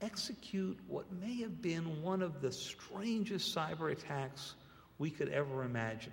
execute 0.00 0.78
what 0.86 1.06
may 1.20 1.40
have 1.40 1.60
been 1.60 2.02
one 2.02 2.22
of 2.22 2.40
the 2.40 2.52
strangest 2.52 3.54
cyber 3.54 3.90
attacks 3.90 4.54
we 4.98 5.10
could 5.10 5.28
ever 5.30 5.64
imagine. 5.64 6.12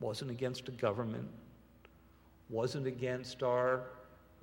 Wasn't 0.00 0.30
against 0.30 0.68
a 0.68 0.72
government, 0.72 1.28
wasn't 2.48 2.86
against 2.86 3.42
our 3.42 3.84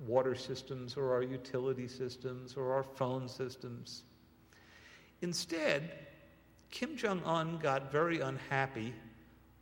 water 0.06 0.34
systems 0.34 0.96
or 0.96 1.12
our 1.12 1.22
utility 1.22 1.86
systems 1.86 2.56
or 2.56 2.72
our 2.72 2.82
phone 2.82 3.28
systems. 3.28 4.04
Instead, 5.20 5.90
Kim 6.70 6.96
Jong 6.96 7.22
un 7.24 7.58
got 7.58 7.90
very 7.90 8.20
unhappy 8.20 8.94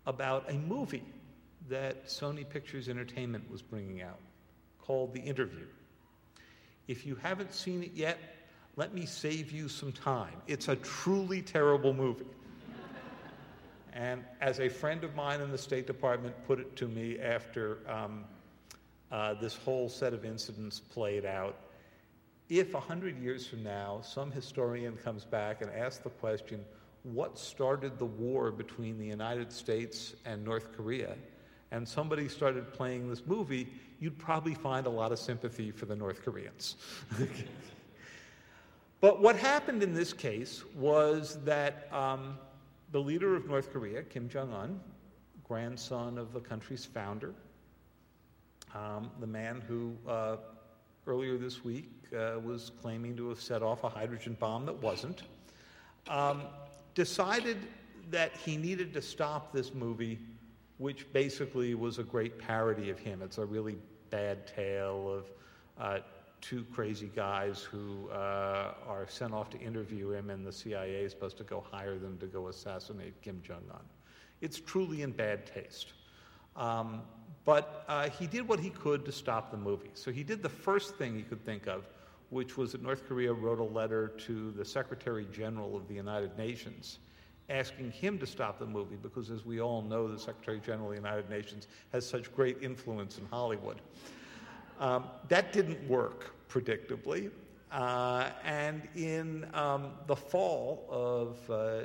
about 0.07 0.51
a 0.51 0.55
movie 0.55 1.05
that 1.69 2.07
Sony 2.07 2.49
Pictures 2.49 2.89
Entertainment 2.89 3.51
was 3.51 3.63
bringing 3.63 4.03
out 4.03 4.19
called 4.81 5.13
The 5.13 5.21
Interview. 5.21 5.67
If 6.87 7.05
you 7.05 7.15
haven't 7.17 7.53
seen 7.53 7.83
it 7.83 7.93
yet, 7.95 8.19
let 8.77 8.95
me 8.95 9.05
save 9.05 9.53
you 9.53 9.69
some 9.69 9.93
time. 9.93 10.33
It's 10.47 10.69
a 10.69 10.77
truly 10.77 11.43
terrible 11.43 11.93
movie. 11.93 12.25
and 13.93 14.25
as 14.41 14.61
a 14.61 14.69
friend 14.69 15.05
of 15.05 15.15
mine 15.15 15.41
in 15.41 15.51
the 15.51 15.59
State 15.59 15.87
Department 15.87 16.35
put 16.47 16.59
it 16.59 16.75
to 16.77 16.89
me 16.89 17.19
after 17.19 17.79
um, 17.87 18.25
uh, 19.13 19.35
this 19.35 19.57
whole 19.57 19.89
set 19.89 20.15
of 20.15 20.25
incidents 20.25 20.81
played 20.81 21.27
out, 21.27 21.57
if 22.49 22.73
100 22.73 23.19
years 23.19 23.47
from 23.47 23.63
now 23.63 24.01
some 24.03 24.31
historian 24.31 24.97
comes 24.97 25.25
back 25.25 25.61
and 25.61 25.71
asks 25.73 26.03
the 26.03 26.11
question, 26.11 26.65
what 27.03 27.39
started 27.39 27.99
the 27.99 28.07
war 28.07 28.51
between 28.51 28.99
the 28.99 29.07
United 29.07 29.53
States 29.53 30.15
and 30.25 30.45
North 30.45 30.73
Korea, 30.77 31.15
and 31.71 31.87
somebody 31.87 32.29
started 32.29 32.73
playing 32.73 33.09
this 33.09 33.27
movie, 33.27 33.69
you'd 34.01 34.19
probably 34.19 34.55
find 34.55 34.87
a 34.87 34.91
lot 34.91 35.13
of 35.13 35.19
sympathy 35.19 35.71
for 35.71 35.87
the 35.87 35.97
North 35.97 36.23
Koreans. 36.25 36.77
but 39.01 39.21
what 39.21 39.37
happened 39.37 39.83
in 39.83 39.95
this 39.95 40.13
case 40.13 40.65
was 40.75 41.39
that 41.45 41.89
um, 41.93 42.39
the 42.93 43.01
leader 43.01 43.37
of 43.37 43.47
North 43.47 43.73
Korea, 43.73 44.03
Kim 44.03 44.29
Jong 44.29 44.53
un, 44.53 44.81
grandson 45.47 46.19
of 46.19 46.33
the 46.33 46.41
country's 46.41 46.85
founder, 46.85 47.35
um, 48.75 49.11
the 49.21 49.27
man 49.27 49.63
who 49.67 49.97
uh, 50.07 50.37
earlier 51.07 51.39
this 51.39 51.65
week 51.65 51.91
uh, 52.17 52.39
was 52.45 52.71
claiming 52.83 53.17
to 53.17 53.29
have 53.31 53.41
set 53.41 53.63
off 53.63 53.85
a 53.85 53.89
hydrogen 53.89 54.37
bomb 54.39 54.67
that 54.67 54.83
wasn't, 54.83 55.23
um, 56.09 56.43
decided 56.99 57.59
that 58.11 58.33
he 58.45 58.57
needed 58.57 58.93
to 58.93 59.01
stop 59.01 59.53
this 59.53 59.73
movie, 59.73 60.19
which 60.79 61.07
basically 61.13 61.77
was 61.77 62.01
a 62.01 62.03
great 62.03 62.41
parody 62.41 62.91
of 62.91 62.99
him. 62.99 63.23
It's 63.23 63.39
a 63.39 63.47
really 63.47 63.79
bad 64.11 64.49
tale 64.49 65.09
of 65.09 65.31
uh, 65.81 66.01
two 66.41 66.67
crazy 66.73 67.09
guys 67.15 67.63
who 67.63 68.09
uh, 68.09 68.75
are 68.89 69.07
sent 69.09 69.33
off 69.33 69.49
to 69.51 69.61
interview 69.61 70.11
him, 70.11 70.29
and 70.29 70.45
the 70.45 70.53
CIA 70.53 71.05
is 71.05 71.13
supposed 71.13 71.39
to 71.39 71.45
go 71.45 71.65
hire 71.71 71.99
them 71.99 72.19
to 72.19 72.27
go 72.27 72.49
assassinate 72.49 73.23
Kim 73.23 73.41
Jong 73.47 73.63
un. 73.71 73.85
It's 74.41 74.59
truly 74.59 75.03
in 75.03 75.13
bad 75.13 75.47
taste. 75.47 75.93
Um, 76.57 77.03
but 77.45 77.85
uh, 77.87 78.11
he 78.11 78.27
did 78.27 78.49
what 78.49 78.59
he 78.59 78.71
could 78.71 79.05
to 79.05 79.13
stop 79.13 79.53
the 79.53 79.57
movie. 79.57 79.93
So 79.95 80.11
he 80.11 80.25
did 80.25 80.43
the 80.43 80.49
first 80.49 80.97
thing 80.97 81.15
he 81.15 81.23
could 81.23 81.45
think 81.45 81.69
of, 81.69 81.87
which 82.31 82.57
was 82.57 82.73
that 82.73 82.83
North 82.83 83.07
Korea 83.07 83.33
wrote 83.33 83.59
a 83.59 83.65
letter 83.65 84.09
to 84.27 84.51
the 84.53 84.65
Secretary 84.65 85.27
General 85.33 85.77
of 85.77 85.89
the 85.89 85.95
United 85.95 86.37
Nations 86.37 86.99
asking 87.51 87.91
him 87.91 88.19
to 88.19 88.27
stop 88.27 88.59
the 88.59 88.67
movie 88.67 88.97
because, 89.03 89.31
as 89.31 89.45
we 89.45 89.61
all 89.61 89.81
know, 89.81 90.07
the 90.07 90.19
Secretary 90.19 90.61
General 90.61 90.91
of 90.91 90.97
the 90.97 91.03
United 91.03 91.31
Nations 91.31 91.67
has 91.93 92.07
such 92.07 92.35
great 92.35 92.59
influence 92.63 93.19
in 93.19 93.25
Hollywood. 93.27 93.81
Um, 94.79 95.05
that 95.29 95.53
didn't 95.53 95.89
work, 95.89 96.35
predictably. 96.49 97.31
Uh, 97.73 98.31
and 98.45 98.87
in 98.95 99.47
um, 99.55 99.93
the 100.07 100.17
fall 100.17 100.87
of 100.91 101.39
uh, 101.51 101.81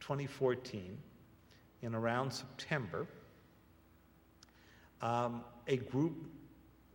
2014, 0.00 0.98
in 1.82 1.94
around 1.94 2.32
September, 2.32 3.06
um, 5.00 5.42
a 5.68 5.76
group 5.76 6.26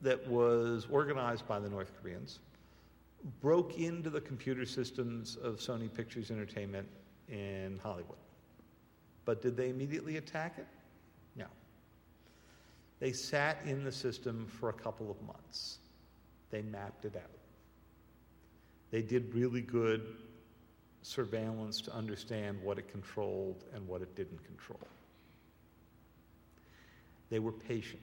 that 0.01 0.25
was 0.27 0.87
organized 0.91 1.47
by 1.47 1.59
the 1.59 1.69
North 1.69 1.91
Koreans 2.01 2.39
broke 3.41 3.79
into 3.79 4.09
the 4.09 4.21
computer 4.21 4.65
systems 4.65 5.35
of 5.37 5.57
Sony 5.57 5.93
Pictures 5.93 6.31
Entertainment 6.31 6.87
in 7.29 7.79
Hollywood. 7.81 8.17
But 9.25 9.41
did 9.41 9.55
they 9.55 9.69
immediately 9.69 10.17
attack 10.17 10.57
it? 10.57 10.67
No. 11.35 11.45
They 12.99 13.13
sat 13.13 13.59
in 13.65 13.83
the 13.83 13.91
system 13.91 14.47
for 14.47 14.69
a 14.69 14.73
couple 14.73 15.09
of 15.09 15.21
months. 15.21 15.79
They 16.51 16.61
mapped 16.61 17.05
it 17.05 17.15
out. 17.15 17.39
They 18.91 19.01
did 19.01 19.33
really 19.33 19.61
good 19.61 20.05
surveillance 21.01 21.81
to 21.81 21.93
understand 21.93 22.61
what 22.61 22.77
it 22.77 22.87
controlled 22.89 23.63
and 23.73 23.87
what 23.87 24.01
it 24.01 24.15
didn't 24.15 24.43
control. 24.45 24.87
They 27.29 27.39
were 27.39 27.51
patient. 27.51 28.01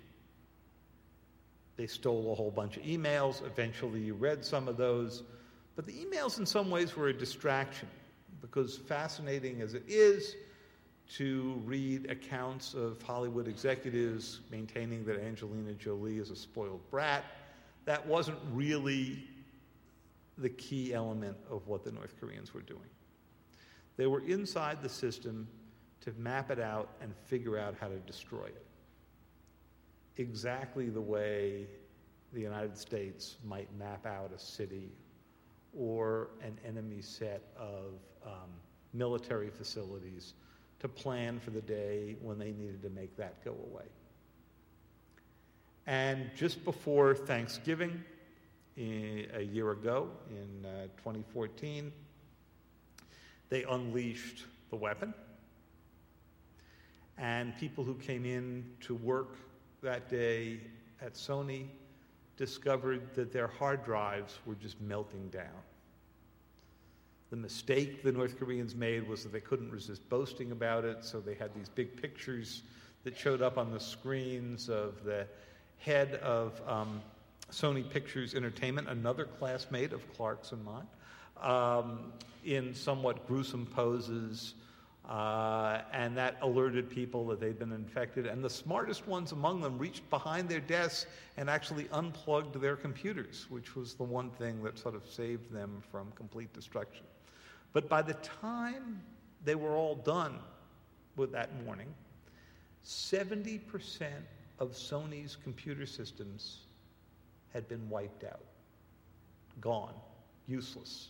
They 1.81 1.87
stole 1.87 2.31
a 2.31 2.35
whole 2.35 2.51
bunch 2.51 2.77
of 2.77 2.83
emails. 2.83 3.43
Eventually, 3.43 4.01
you 4.01 4.13
read 4.13 4.45
some 4.45 4.69
of 4.69 4.77
those. 4.77 5.23
But 5.77 5.87
the 5.87 5.95
emails, 5.95 6.39
in 6.39 6.45
some 6.45 6.71
ways, 6.71 6.95
were 6.95 7.09
a 7.09 7.13
distraction 7.15 7.89
because, 8.43 8.77
fascinating 8.77 9.63
as 9.63 9.73
it 9.73 9.85
is 9.89 10.37
to 11.15 11.59
read 11.65 12.11
accounts 12.11 12.75
of 12.75 13.01
Hollywood 13.01 13.49
executives 13.49 14.41
maintaining 14.51 15.07
that 15.07 15.25
Angelina 15.25 15.73
Jolie 15.73 16.19
is 16.19 16.29
a 16.29 16.37
spoiled 16.37 16.83
brat, 16.91 17.25
that 17.87 18.07
wasn't 18.07 18.37
really 18.53 19.25
the 20.37 20.51
key 20.51 20.93
element 20.93 21.39
of 21.51 21.67
what 21.67 21.83
the 21.83 21.93
North 21.93 22.13
Koreans 22.21 22.53
were 22.53 22.61
doing. 22.61 22.91
They 23.97 24.07
were 24.07 24.21
inside 24.27 24.83
the 24.83 24.89
system 24.91 25.49
to 26.03 26.13
map 26.19 26.51
it 26.51 26.61
out 26.61 26.91
and 27.01 27.17
figure 27.25 27.57
out 27.57 27.75
how 27.81 27.89
to 27.89 27.97
destroy 28.01 28.49
it 28.49 28.67
exactly 30.21 30.91
the 30.91 31.01
way 31.01 31.67
the 32.33 32.41
United 32.41 32.77
States 32.77 33.39
might 33.45 33.69
map 33.79 34.07
out 34.07 34.31
a 34.35 34.39
city 34.39 34.93
or 35.77 36.29
an 36.43 36.57
enemy 36.67 37.01
set 37.01 37.43
of 37.59 37.95
um, 38.25 38.51
military 38.93 39.51
facilities 39.51 40.35
to 40.79 40.89
plan 40.89 41.41
for 41.41 41.51
the 41.51 41.61
day 41.63 42.17
when 42.21 42.39
they 42.39 42.53
needed 42.53 42.83
to 42.83 42.91
make 42.91 43.17
that 43.17 43.43
go 43.45 43.55
away. 43.71 43.85
And 45.87 46.31
just 46.37 46.65
before 46.65 47.15
Thanksgiving, 47.15 48.05
a 48.77 49.43
year 49.43 49.73
ago, 49.73 50.09
in 50.31 50.65
uh, 50.65 50.85
2014, 50.97 51.93
they 53.51 53.65
unleashed 53.65 54.45
the 54.71 54.77
weapon. 54.77 55.13
And 57.19 57.55
people 57.59 57.85
who 57.85 57.95
came 57.95 58.25
in 58.25 58.65
to 58.83 58.95
work 58.95 59.37
that 59.83 60.09
day 60.09 60.61
at 61.01 61.15
Sony 61.15 61.67
discovered 62.37 63.15
that 63.15 63.33
their 63.33 63.47
hard 63.47 63.85
drives 63.85 64.39
were 64.47 64.55
just 64.55 64.81
melting 64.81 65.29
down. 65.29 65.63
The 67.31 67.37
mistake 67.37 68.03
the 68.03 68.13
North 68.13 68.39
Koreans 68.39 68.75
made 68.75 69.09
was 69.09 69.23
that 69.23 69.33
they 69.33 69.41
couldn't 69.41 69.71
resist 69.71 70.09
boasting 70.09 70.53
about 70.53 70.85
it, 70.85 71.05
so 71.05 71.21
they 71.21 71.35
had 71.35 71.55
these 71.55 71.69
big 71.69 72.01
pictures 72.01 72.63
that 73.05 73.17
showed 73.17 73.41
up 73.41 73.57
on 73.57 73.71
the 73.71 73.81
screens 73.81 74.69
of 74.69 75.05
the 75.05 75.27
head 75.79 76.15
of 76.17 76.61
um, 76.67 77.01
Sony 77.53 77.89
Pictures 77.89 78.35
Entertainment, 78.35 78.89
another 78.89 79.25
classmate 79.25 79.93
of 79.93 80.03
Clark's 80.17 80.53
and 80.53 80.65
mine, 80.65 80.87
um, 81.41 82.13
in 82.45 82.75
somewhat 82.75 83.27
gruesome 83.27 83.67
poses 83.67 84.55
Uh, 85.11 85.83
and 85.93 86.17
that 86.17 86.37
alerted 86.41 86.89
people 86.89 87.27
that 87.27 87.41
they'd 87.41 87.59
been 87.59 87.73
infected. 87.73 88.27
And 88.27 88.45
the 88.45 88.51
smartest 88.51 89.09
ones 89.09 89.33
among 89.33 89.61
them 89.61 89.77
reached 89.77 90.09
behind 90.09 90.49
their 90.49 90.61
desks 90.61 91.07
and 91.37 91.51
actually 91.51 91.89
unplugged 91.91 92.61
their 92.61 92.77
computers, 92.77 93.47
which 93.51 93.75
was 93.75 93.95
the 93.95 94.05
one 94.05 94.31
thing 94.31 94.63
that 94.63 94.79
sort 94.79 94.95
of 94.95 95.05
saved 95.05 95.51
them 95.53 95.83
from 95.91 96.13
complete 96.13 96.53
destruction. 96.53 97.03
But 97.73 97.89
by 97.89 98.03
the 98.03 98.15
time 98.15 99.03
they 99.45 99.57
were 99.57 99.75
all 99.75 99.97
done 99.97 100.39
with 101.17 101.33
that 101.33 101.65
morning, 101.65 101.93
70% 102.87 103.61
of 104.61 104.71
Sony's 104.71 105.35
computer 105.35 105.87
systems 105.87 106.59
had 107.53 107.69
been 107.69 107.89
wiped 107.89 108.23
out, 108.23 108.45
gone, 109.61 109.95
useless. 110.47 111.09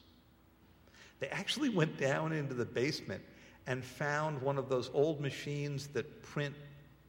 They 1.19 1.29
actually 1.29 1.69
went 1.69 1.99
down 1.99 2.33
into 2.33 2.55
the 2.55 2.65
basement 2.65 3.23
and 3.71 3.85
found 3.85 4.43
one 4.43 4.59
of 4.59 4.69
those 4.69 4.91
old 4.95 5.21
machines 5.21 5.87
that 5.87 6.23
print 6.23 6.57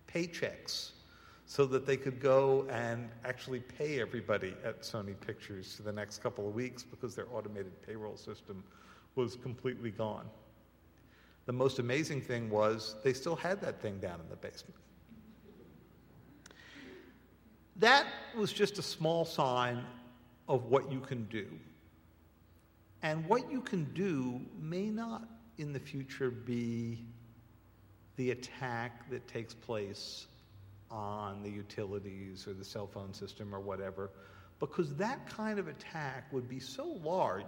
paychecks 0.08 0.91
so 1.48 1.65
that 1.65 1.88
they 1.88 1.98
could 1.98 2.20
go 2.20 2.68
and 2.70 3.10
actually 3.25 3.60
pay 3.60 4.00
everybody 4.00 4.53
at 4.63 4.84
Sony 4.84 5.20
Pictures 5.20 5.74
for 5.74 5.82
the 5.82 5.91
next 5.91 6.22
couple 6.22 6.48
of 6.48 6.53
weeks 6.53 6.84
because 6.84 7.15
their 7.15 7.25
automated 7.34 7.82
payroll 7.82 8.15
system 8.15 8.63
was 9.15 9.36
completely 9.38 9.89
gone. 9.89 10.27
The 11.48 11.51
most 11.51 11.80
amazing 11.80 12.22
thing 12.22 12.48
was 12.48 12.96
they 13.03 13.13
still 13.13 13.36
had 13.36 13.60
that 13.62 13.82
thing 13.82 13.98
down 13.98 14.20
in 14.20 14.30
the 14.30 14.36
basement. 14.36 14.80
That 17.77 18.06
was 18.38 18.53
just 18.53 18.77
a 18.77 18.84
small 18.84 19.25
sign 19.25 19.84
of 20.48 20.65
what 20.65 20.91
you 20.91 21.00
can 21.00 21.24
do. 21.25 21.48
And 23.01 23.25
what 23.27 23.51
you 23.51 23.62
can 23.62 23.86
do 23.96 24.39
may 24.60 24.91
not 24.91 25.24
in 25.62 25.72
the 25.72 25.80
future 25.80 26.32
be 26.32 26.98
the 28.18 28.32
attack 28.32 29.10
that 29.10 29.27
takes 29.27 29.53
place 29.53 30.25
on 30.89 31.41
the 31.44 31.50
utilities 31.50 32.48
or 32.48 32.53
the 32.53 32.65
cell 32.65 32.88
phone 32.88 33.13
system 33.13 33.53
or 33.53 33.60
whatever, 33.60 34.10
because 34.60 34.96
that 34.96 35.30
kind 35.30 35.60
of 35.60 35.68
attack 35.68 36.25
would 36.34 36.50
be 36.50 36.60
so 36.60 37.00
large 37.03 37.46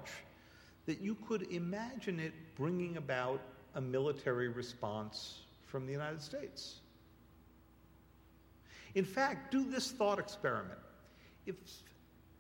that 0.85 1.01
you 1.01 1.15
could 1.27 1.43
imagine 1.51 2.19
it 2.19 2.33
bringing 2.55 2.97
about 2.97 3.41
a 3.75 3.81
military 3.81 4.47
response 4.47 5.39
from 5.65 5.85
the 5.85 5.91
United 5.91 6.21
States. 6.21 6.79
In 8.95 9.05
fact, 9.05 9.51
do 9.51 9.63
this 9.63 9.91
thought 9.91 10.19
experiment. 10.19 10.79
If 11.47 11.55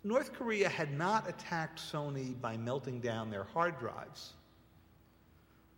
North 0.03 0.33
Korea 0.33 0.69
had 0.69 0.95
not 0.95 1.27
attacked 1.27 1.79
Sony 1.79 2.39
by 2.39 2.57
melting 2.57 2.99
down 2.99 3.31
their 3.31 3.43
hard 3.43 3.79
drives, 3.79 4.33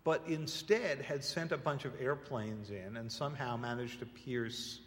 but 0.05 0.21
instead 0.27 1.01
had 1.01 1.23
sent 1.23 1.51
a 1.51 1.57
bunch 1.57 1.83
of 1.83 1.99
airplanes 1.99 2.69
in 2.69 2.95
and 2.95 3.11
somehow 3.11 3.57
managed 3.57 3.99
to 3.99 4.05
pierce 4.05 4.79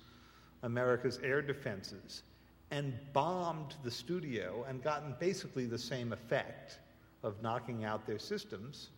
America's 0.63 1.19
air 1.25 1.43
defenses 1.43 2.23
and 2.71 2.95
bombed 3.13 3.75
the 3.83 3.91
studio 3.91 4.65
and 4.69 4.83
gotten 4.83 5.15
basically 5.19 5.67
the 5.67 5.79
same 5.79 6.13
effect 6.13 6.79
of 7.25 7.43
knocking 7.43 7.85
out 7.85 8.07
their 8.07 8.19
systems, 8.19 8.91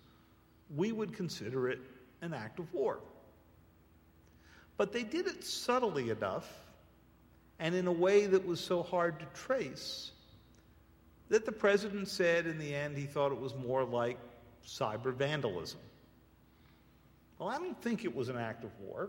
we 0.76 0.92
would 0.92 1.14
consider 1.14 1.70
it 1.70 1.80
an 2.20 2.34
act 2.34 2.58
of 2.58 2.72
war. 2.74 2.98
But 4.76 4.92
they 4.92 5.04
did 5.04 5.26
it 5.26 5.42
subtly 5.42 6.10
enough 6.10 6.48
and 7.58 7.74
in 7.74 7.86
a 7.86 7.92
way 7.92 8.26
that 8.26 8.46
was 8.46 8.60
so 8.60 8.82
hard 8.82 9.18
to 9.20 9.26
trace 9.32 10.12
that 11.30 11.46
the 11.46 11.52
president 11.52 12.08
said 12.08 12.46
in 12.46 12.58
the 12.58 12.74
end 12.74 12.98
he 12.98 13.06
thought 13.06 13.32
it 13.32 13.40
was 13.40 13.54
more 13.54 13.84
like 13.84 14.18
cyber 14.66 15.14
vandalism. 15.14 15.80
Well, 17.40 17.48
I 17.48 17.56
don't 17.56 17.80
think 17.80 18.04
it 18.04 18.14
was 18.14 18.28
an 18.28 18.36
act 18.36 18.64
of 18.64 18.70
war, 18.78 19.08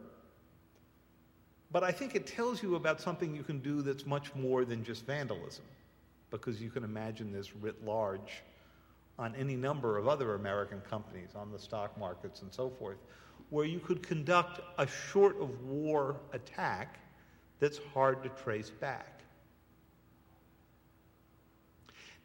but 1.69 1.83
I 1.83 1.91
think 1.91 2.15
it 2.15 2.25
tells 2.25 2.63
you 2.63 2.75
about 2.75 3.01
something 3.01 3.35
you 3.35 3.43
can 3.43 3.59
do 3.59 3.81
that's 3.81 4.05
much 4.05 4.33
more 4.33 4.63
than 4.63 4.85
just 4.85 5.05
vandalism, 5.05 5.65
because 6.29 6.61
you 6.61 6.69
can 6.69 6.85
imagine 6.85 7.33
this 7.33 7.53
writ 7.53 7.83
large 7.85 8.41
on 9.19 9.35
any 9.35 9.57
number 9.57 9.97
of 9.97 10.07
other 10.07 10.35
American 10.35 10.79
companies, 10.79 11.31
on 11.35 11.51
the 11.51 11.59
stock 11.59 11.97
markets 11.99 12.41
and 12.41 12.53
so 12.53 12.69
forth, 12.69 12.99
where 13.49 13.65
you 13.65 13.79
could 13.79 14.01
conduct 14.01 14.61
a 14.77 14.87
short 14.87 15.39
of 15.41 15.65
war 15.65 16.15
attack 16.31 16.99
that's 17.59 17.81
hard 17.93 18.23
to 18.23 18.29
trace 18.29 18.69
back. 18.69 19.19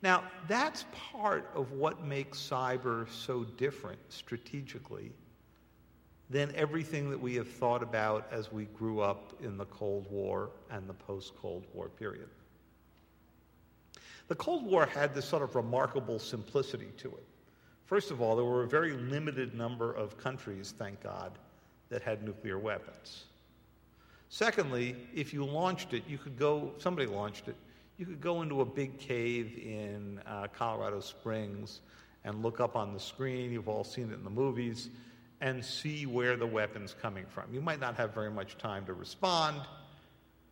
Now, 0.02 0.22
that's 0.46 0.84
part 0.92 1.50
of 1.52 1.72
what 1.72 2.04
makes 2.04 2.38
cyber 2.38 3.10
so 3.10 3.42
different 3.42 3.98
strategically 4.08 5.10
than 6.28 6.52
everything 6.56 7.10
that 7.10 7.20
we 7.20 7.34
have 7.36 7.48
thought 7.48 7.82
about 7.82 8.26
as 8.32 8.50
we 8.50 8.64
grew 8.66 9.00
up 9.00 9.34
in 9.40 9.56
the 9.56 9.66
Cold 9.66 10.06
War 10.10 10.50
and 10.70 10.88
the 10.88 10.94
post 10.94 11.34
Cold 11.36 11.64
War 11.72 11.88
period. 11.88 12.28
The 14.28 14.34
Cold 14.34 14.66
War 14.66 14.86
had 14.86 15.14
this 15.14 15.24
sort 15.24 15.42
of 15.42 15.54
remarkable 15.54 16.18
simplicity 16.18 16.90
to 16.98 17.08
it. 17.08 17.24
First 17.84 18.10
of 18.10 18.20
all, 18.20 18.34
there 18.34 18.44
were 18.44 18.64
a 18.64 18.68
very 18.68 18.92
limited 18.92 19.54
number 19.54 19.92
of 19.92 20.18
countries, 20.18 20.74
thank 20.76 21.00
God, 21.00 21.38
that 21.88 22.02
had 22.02 22.24
nuclear 22.24 22.58
weapons. 22.58 23.26
Secondly, 24.28 24.96
if 25.14 25.32
you 25.32 25.44
launched 25.44 25.94
it, 25.94 26.02
you 26.08 26.18
could 26.18 26.36
go, 26.36 26.72
somebody 26.78 27.06
launched 27.06 27.46
it, 27.46 27.54
you 27.96 28.04
could 28.04 28.20
go 28.20 28.42
into 28.42 28.60
a 28.60 28.64
big 28.64 28.98
cave 28.98 29.56
in 29.56 30.20
uh, 30.26 30.48
Colorado 30.52 30.98
Springs 30.98 31.80
and 32.24 32.42
look 32.42 32.58
up 32.58 32.74
on 32.74 32.92
the 32.92 32.98
screen. 32.98 33.52
You've 33.52 33.68
all 33.68 33.84
seen 33.84 34.10
it 34.10 34.14
in 34.14 34.24
the 34.24 34.30
movies 34.30 34.90
and 35.40 35.64
see 35.64 36.06
where 36.06 36.36
the 36.36 36.46
weapon's 36.46 36.94
coming 37.00 37.26
from. 37.26 37.44
You 37.52 37.60
might 37.60 37.80
not 37.80 37.96
have 37.96 38.14
very 38.14 38.30
much 38.30 38.56
time 38.58 38.86
to 38.86 38.94
respond, 38.94 39.60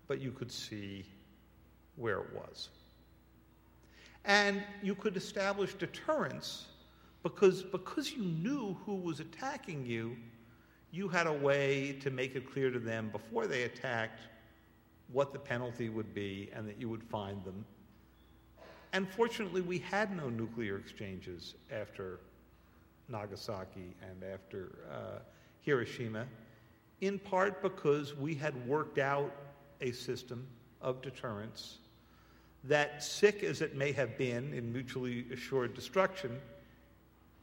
but 0.06 0.20
you 0.20 0.30
could 0.30 0.52
see 0.52 1.04
where 1.96 2.18
it 2.18 2.32
was. 2.34 2.68
And 4.24 4.62
you 4.82 4.94
could 4.94 5.16
establish 5.16 5.74
deterrence 5.74 6.66
because, 7.22 7.62
because 7.62 8.12
you 8.12 8.22
knew 8.22 8.76
who 8.84 8.96
was 8.96 9.20
attacking 9.20 9.86
you, 9.86 10.16
you 10.90 11.08
had 11.08 11.26
a 11.26 11.32
way 11.32 11.96
to 12.00 12.10
make 12.10 12.36
it 12.36 12.50
clear 12.50 12.70
to 12.70 12.78
them 12.78 13.08
before 13.10 13.46
they 13.46 13.64
attacked 13.64 14.20
what 15.12 15.32
the 15.32 15.38
penalty 15.38 15.88
would 15.88 16.14
be 16.14 16.50
and 16.54 16.68
that 16.68 16.80
you 16.80 16.88
would 16.88 17.02
find 17.02 17.42
them. 17.44 17.64
And 18.92 19.08
fortunately, 19.08 19.60
we 19.60 19.78
had 19.78 20.16
no 20.16 20.28
nuclear 20.28 20.76
exchanges 20.78 21.54
after 21.72 22.20
Nagasaki 23.08 23.94
and 24.02 24.24
after 24.32 24.78
uh, 24.90 25.18
Hiroshima, 25.60 26.26
in 27.00 27.18
part 27.18 27.62
because 27.62 28.14
we 28.16 28.34
had 28.34 28.54
worked 28.66 28.98
out 28.98 29.34
a 29.80 29.92
system 29.92 30.46
of 30.80 31.02
deterrence 31.02 31.78
that, 32.64 33.02
sick 33.02 33.42
as 33.42 33.60
it 33.60 33.76
may 33.76 33.92
have 33.92 34.16
been 34.16 34.54
in 34.54 34.72
mutually 34.72 35.26
assured 35.32 35.74
destruction, 35.74 36.40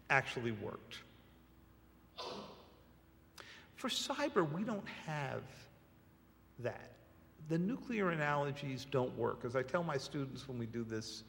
actually 0.09 0.51
worked. 0.51 0.97
For 3.75 3.87
cyber, 3.87 4.51
we 4.51 4.63
don't 4.63 4.87
have 5.05 5.43
that. 6.59 6.91
The 7.49 7.57
nuclear 7.57 8.09
analogies 8.09 8.85
don't 8.85 9.15
work. 9.17 9.41
As 9.45 9.55
I 9.55 9.63
tell 9.63 9.83
my 9.83 9.97
students 9.97 10.47
when 10.47 10.57
we 10.57 10.65
do 10.65 10.83
this 10.83 11.23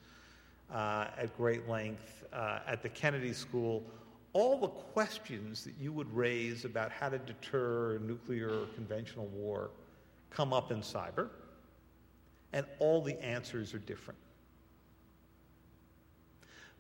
uh, 0.72 1.06
at 1.16 1.36
great 1.36 1.68
length 1.68 2.24
uh, 2.32 2.60
at 2.66 2.82
the 2.82 2.88
Kennedy 2.88 3.32
School, 3.32 3.82
all 4.32 4.58
the 4.58 4.68
questions 4.68 5.64
that 5.64 5.74
you 5.78 5.92
would 5.92 6.12
raise 6.14 6.64
about 6.64 6.90
how 6.90 7.08
to 7.08 7.18
deter 7.18 7.98
nuclear 7.98 8.48
or 8.48 8.66
conventional 8.74 9.26
war 9.26 9.70
come 10.30 10.52
up 10.52 10.72
in 10.72 10.80
cyber, 10.80 11.28
and 12.52 12.64
all 12.78 13.02
the 13.02 13.22
answers 13.22 13.74
are 13.74 13.78
different. 13.78 14.18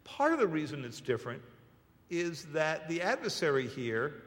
Part 0.04 0.32
of 0.32 0.38
the 0.38 0.46
reason 0.46 0.84
it's 0.84 1.00
different 1.00 1.42
is 2.10 2.46
that 2.46 2.88
the 2.88 3.00
adversary 3.00 3.66
here 3.66 4.22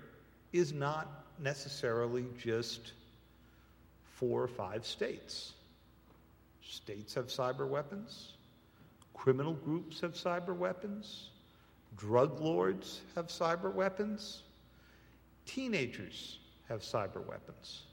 is 0.53 0.71
not 0.71 1.25
necessarily 1.39 2.25
just 2.41 2.93
four 4.03 4.41
or 4.41 4.47
five 4.47 4.85
states. 4.85 5.53
States 6.63 7.13
have 7.15 7.27
cyber 7.27 7.67
weapons, 7.67 8.33
criminal 9.13 9.53
groups 9.53 10.01
have 10.01 10.13
cyber 10.13 10.55
weapons, 10.55 11.29
Drug 11.97 12.39
lords 12.41 13.01
have 13.15 13.27
cyber 13.27 13.73
weapons. 13.73 14.43
Teenagers 15.45 16.39
have 16.67 16.81
cyber 16.81 17.25
weapons. 17.25 17.83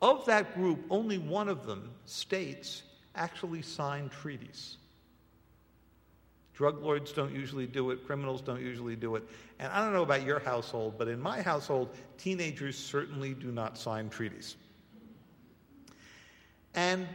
Of 0.00 0.24
that 0.26 0.54
group, 0.54 0.80
only 0.90 1.18
one 1.18 1.48
of 1.48 1.64
them, 1.64 1.92
states, 2.06 2.82
actually 3.14 3.62
signed 3.62 4.10
treaties. 4.10 4.78
Drug 6.54 6.82
lords 6.82 7.12
don't 7.12 7.32
usually 7.32 7.66
do 7.66 7.90
it, 7.90 8.06
criminals 8.06 8.40
don't 8.42 8.60
usually 8.60 8.96
do 8.96 9.16
it. 9.16 9.24
And 9.58 9.72
I 9.72 9.82
don't 9.82 9.92
know 9.92 10.02
about 10.02 10.24
your 10.24 10.40
household, 10.40 10.94
but 10.98 11.08
in 11.08 11.20
my 11.20 11.40
household, 11.40 11.90
teenagers 12.18 12.76
certainly 12.76 13.32
do 13.34 13.52
not 13.52 13.78
sign 13.78 14.10
treaties. 14.10 14.56
And 16.74 17.06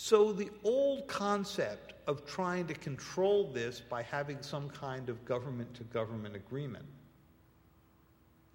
so 0.00 0.32
the 0.32 0.48
old 0.62 1.08
concept 1.08 1.94
of 2.06 2.24
trying 2.24 2.68
to 2.68 2.74
control 2.74 3.50
this 3.52 3.80
by 3.80 4.00
having 4.00 4.40
some 4.40 4.70
kind 4.70 5.08
of 5.08 5.24
government 5.24 5.74
to 5.74 5.82
government 5.82 6.36
agreement 6.36 6.84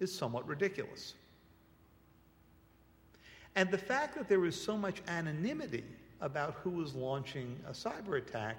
is 0.00 0.10
somewhat 0.10 0.48
ridiculous. 0.48 1.12
And 3.56 3.70
the 3.70 3.76
fact 3.76 4.14
that 4.14 4.26
there 4.26 4.46
is 4.46 4.58
so 4.58 4.78
much 4.78 5.02
anonymity 5.06 5.84
about 6.22 6.54
who 6.54 6.82
is 6.82 6.94
launching 6.94 7.60
a 7.68 7.72
cyber 7.72 8.16
attack 8.16 8.56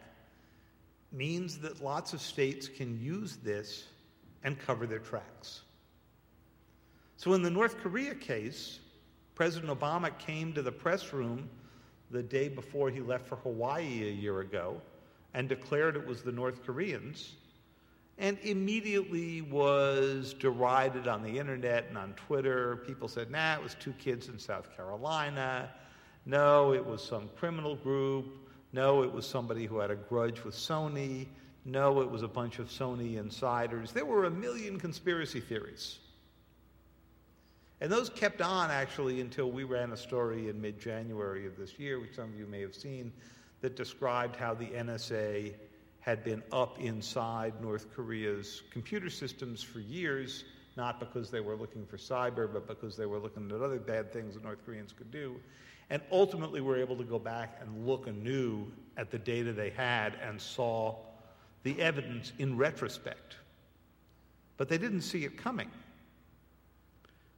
means 1.12 1.58
that 1.58 1.84
lots 1.84 2.14
of 2.14 2.22
states 2.22 2.68
can 2.68 3.02
use 3.02 3.38
this 3.38 3.86
and 4.44 4.60
cover 4.60 4.86
their 4.86 5.00
tracks. 5.00 5.62
So, 7.18 7.34
in 7.34 7.42
the 7.42 7.50
North 7.50 7.80
Korea 7.80 8.14
case, 8.14 8.80
President 9.34 9.76
Obama 9.76 10.16
came 10.20 10.54
to 10.54 10.62
the 10.62 10.72
press 10.72 11.14
room 11.14 11.50
the 12.12 12.24
day 12.24 12.48
before 12.48 12.90
he 12.90 13.02
left 13.02 13.28
for 13.28 13.38
Hawaii 13.38 14.08
a 14.08 14.12
year 14.12 14.40
ago 14.42 14.82
and 15.34 15.50
declared 15.50 15.96
it 15.96 16.06
was 16.06 16.22
the 16.22 16.32
North 16.32 16.64
Koreans 16.66 17.36
and 18.18 18.38
immediately 18.44 19.42
was 19.42 20.34
derided 20.34 21.08
on 21.08 21.22
the 21.22 21.38
internet 21.38 21.86
and 21.90 21.98
on 21.98 22.14
Twitter. 22.14 22.78
People 22.88 23.08
said, 23.08 23.30
nah, 23.30 23.56
it 23.56 23.64
was 23.64 23.76
two 23.76 23.92
kids 23.94 24.30
in 24.30 24.40
South 24.40 24.76
Carolina. 24.76 25.70
No, 26.26 26.74
it 26.74 26.86
was 26.86 27.04
some 27.04 27.30
criminal 27.38 27.76
group. 27.76 28.26
No, 28.72 29.04
it 29.04 29.12
was 29.12 29.26
somebody 29.26 29.66
who 29.66 29.80
had 29.80 29.92
a 29.92 29.96
grudge 29.96 30.44
with 30.44 30.56
Sony. 30.56 31.28
No, 31.66 32.02
it 32.02 32.10
was 32.10 32.24
a 32.24 32.28
bunch 32.28 32.60
of 32.60 32.70
Sony 32.70 33.18
insiders. 33.18 33.92
There 33.92 34.06
were 34.06 34.26
a 34.26 34.32
million 34.32 34.80
conspiracy 34.80 35.40
theories. 35.40 36.00
And 37.82 37.92
those 37.92 38.10
kept 38.10 38.42
on 38.42 38.72
actually 38.72 39.20
until 39.22 39.52
we 39.52 39.64
ran 39.64 39.92
a 39.92 39.98
story 39.98 40.50
in 40.50 40.62
mid 40.62 40.80
January 40.80 41.46
of 41.46 41.58
this 41.58 41.78
year, 41.78 42.00
which 42.00 42.16
some 42.16 42.32
of 42.32 42.40
you 42.40 42.48
may 42.48 42.62
have 42.62 42.76
seen, 42.76 43.12
that 43.62 43.76
described 43.76 44.36
how 44.36 44.54
the 44.54 44.68
NSA 44.68 45.54
had 46.00 46.24
been 46.24 46.44
up 46.52 46.80
inside 46.80 47.60
North 47.62 47.92
Korea's 47.94 48.62
computer 48.72 49.10
systems 49.10 49.64
for 49.64 49.80
years, 49.80 50.46
not 50.78 51.00
because 51.00 51.32
they 51.32 51.40
were 51.40 51.56
looking 51.56 51.86
for 51.86 51.98
cyber, 51.98 52.52
but 52.52 52.68
because 52.68 52.96
they 52.96 53.08
were 53.08 53.18
looking 53.18 53.50
at 53.52 53.62
other 53.62 53.80
bad 53.80 54.14
things 54.14 54.36
that 54.36 54.44
North 54.44 54.64
Koreans 54.66 54.94
could 54.94 55.12
do. 55.12 55.36
And 55.90 56.02
ultimately 56.12 56.62
were 56.62 56.78
able 56.78 56.96
to 56.96 57.04
go 57.04 57.20
back 57.20 57.60
and 57.62 57.88
look 57.88 58.08
anew 58.08 58.72
at 58.98 59.12
the 59.12 59.20
data 59.20 59.52
they 59.52 59.72
had 59.72 60.16
and 60.22 60.40
saw 60.40 60.96
the 61.64 61.80
evidence 61.82 62.34
in 62.40 62.56
retrospect. 62.56 63.38
But 64.58 64.70
they 64.70 64.78
didn't 64.78 65.02
see 65.02 65.26
it 65.26 65.38
coming. 65.38 65.70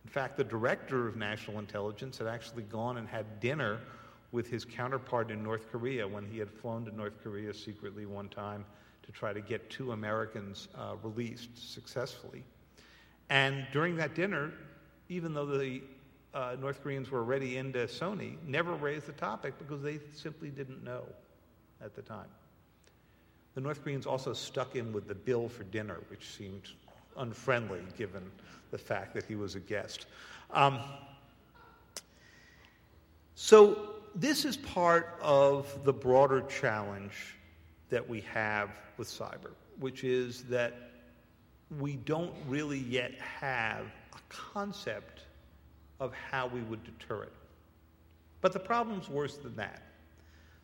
In 0.08 0.14
fact, 0.14 0.38
the 0.38 0.44
director 0.46 1.06
of 1.06 1.18
national 1.18 1.60
intelligence 1.60 2.18
had 2.18 2.28
actually 2.28 2.64
gone 2.64 2.96
and 2.96 3.10
had 3.10 3.42
dinner 3.42 3.82
with 4.32 4.48
his 4.50 4.64
counterpart 4.64 5.32
in 5.32 5.44
North 5.44 5.70
Korea 5.70 6.08
when 6.08 6.26
he 6.26 6.40
had 6.40 6.50
flown 6.50 6.86
to 6.86 6.96
North 6.96 7.22
Korea 7.22 7.54
secretly 7.54 8.06
one 8.06 8.30
time 8.30 8.64
to 9.04 9.12
try 9.12 9.34
to 9.34 9.42
get 9.42 9.70
two 9.70 9.92
Americans 9.92 10.70
uh, 10.78 10.96
released 11.04 11.74
successfully. 11.74 12.46
And 13.30 13.68
during 13.74 13.98
that 13.98 14.16
dinner, 14.16 14.54
even 15.10 15.34
though 15.34 15.46
the 15.46 15.82
uh, 16.34 16.56
North 16.58 16.82
Koreans 16.82 17.12
were 17.12 17.20
already 17.20 17.58
into 17.58 17.80
Sony, 17.80 18.38
never 18.48 18.76
raised 18.76 19.08
the 19.08 19.12
topic 19.12 19.60
because 19.60 19.82
they 19.82 20.00
simply 20.16 20.52
didn't 20.52 20.86
know 20.86 21.04
at 21.84 21.96
the 21.98 22.02
time. 22.02 22.30
The 23.56 23.62
North 23.62 23.84
Koreans 23.84 24.06
also 24.06 24.32
stuck 24.32 24.78
in 24.78 24.94
with 24.94 25.10
the 25.10 25.16
bill 25.16 25.50
for 25.50 25.66
dinner, 25.66 25.98
which 26.10 26.30
seemed 26.30 26.70
unfriendly 27.18 27.82
given 27.98 28.24
the 28.72 28.78
fact 28.78 29.14
that 29.14 29.26
he 29.26 29.36
was 29.36 29.56
a 29.56 29.60
guest. 29.60 30.06
Um, 30.52 30.80
so, 33.36 33.94
this 34.16 34.46
is 34.46 34.58
part 34.58 35.16
of 35.22 35.84
the 35.84 35.94
broader 35.94 36.42
challenge 36.42 37.36
that 37.90 38.08
we 38.08 38.22
have 38.22 38.72
with 38.98 39.08
cyber, 39.08 39.52
which 39.80 40.04
is 40.04 40.44
that 40.46 40.74
we 41.80 41.98
don't 41.98 42.34
really 42.48 42.80
yet 42.80 43.14
have 43.20 43.86
a 44.14 44.20
concept 44.30 45.22
of 46.00 46.14
how 46.14 46.48
we 46.48 46.62
would 46.62 46.84
deter 46.84 47.24
it. 47.24 47.34
But 48.42 48.54
the 48.54 48.60
problem's 48.60 49.10
worse 49.10 49.38
than 49.38 49.56
that, 49.56 49.82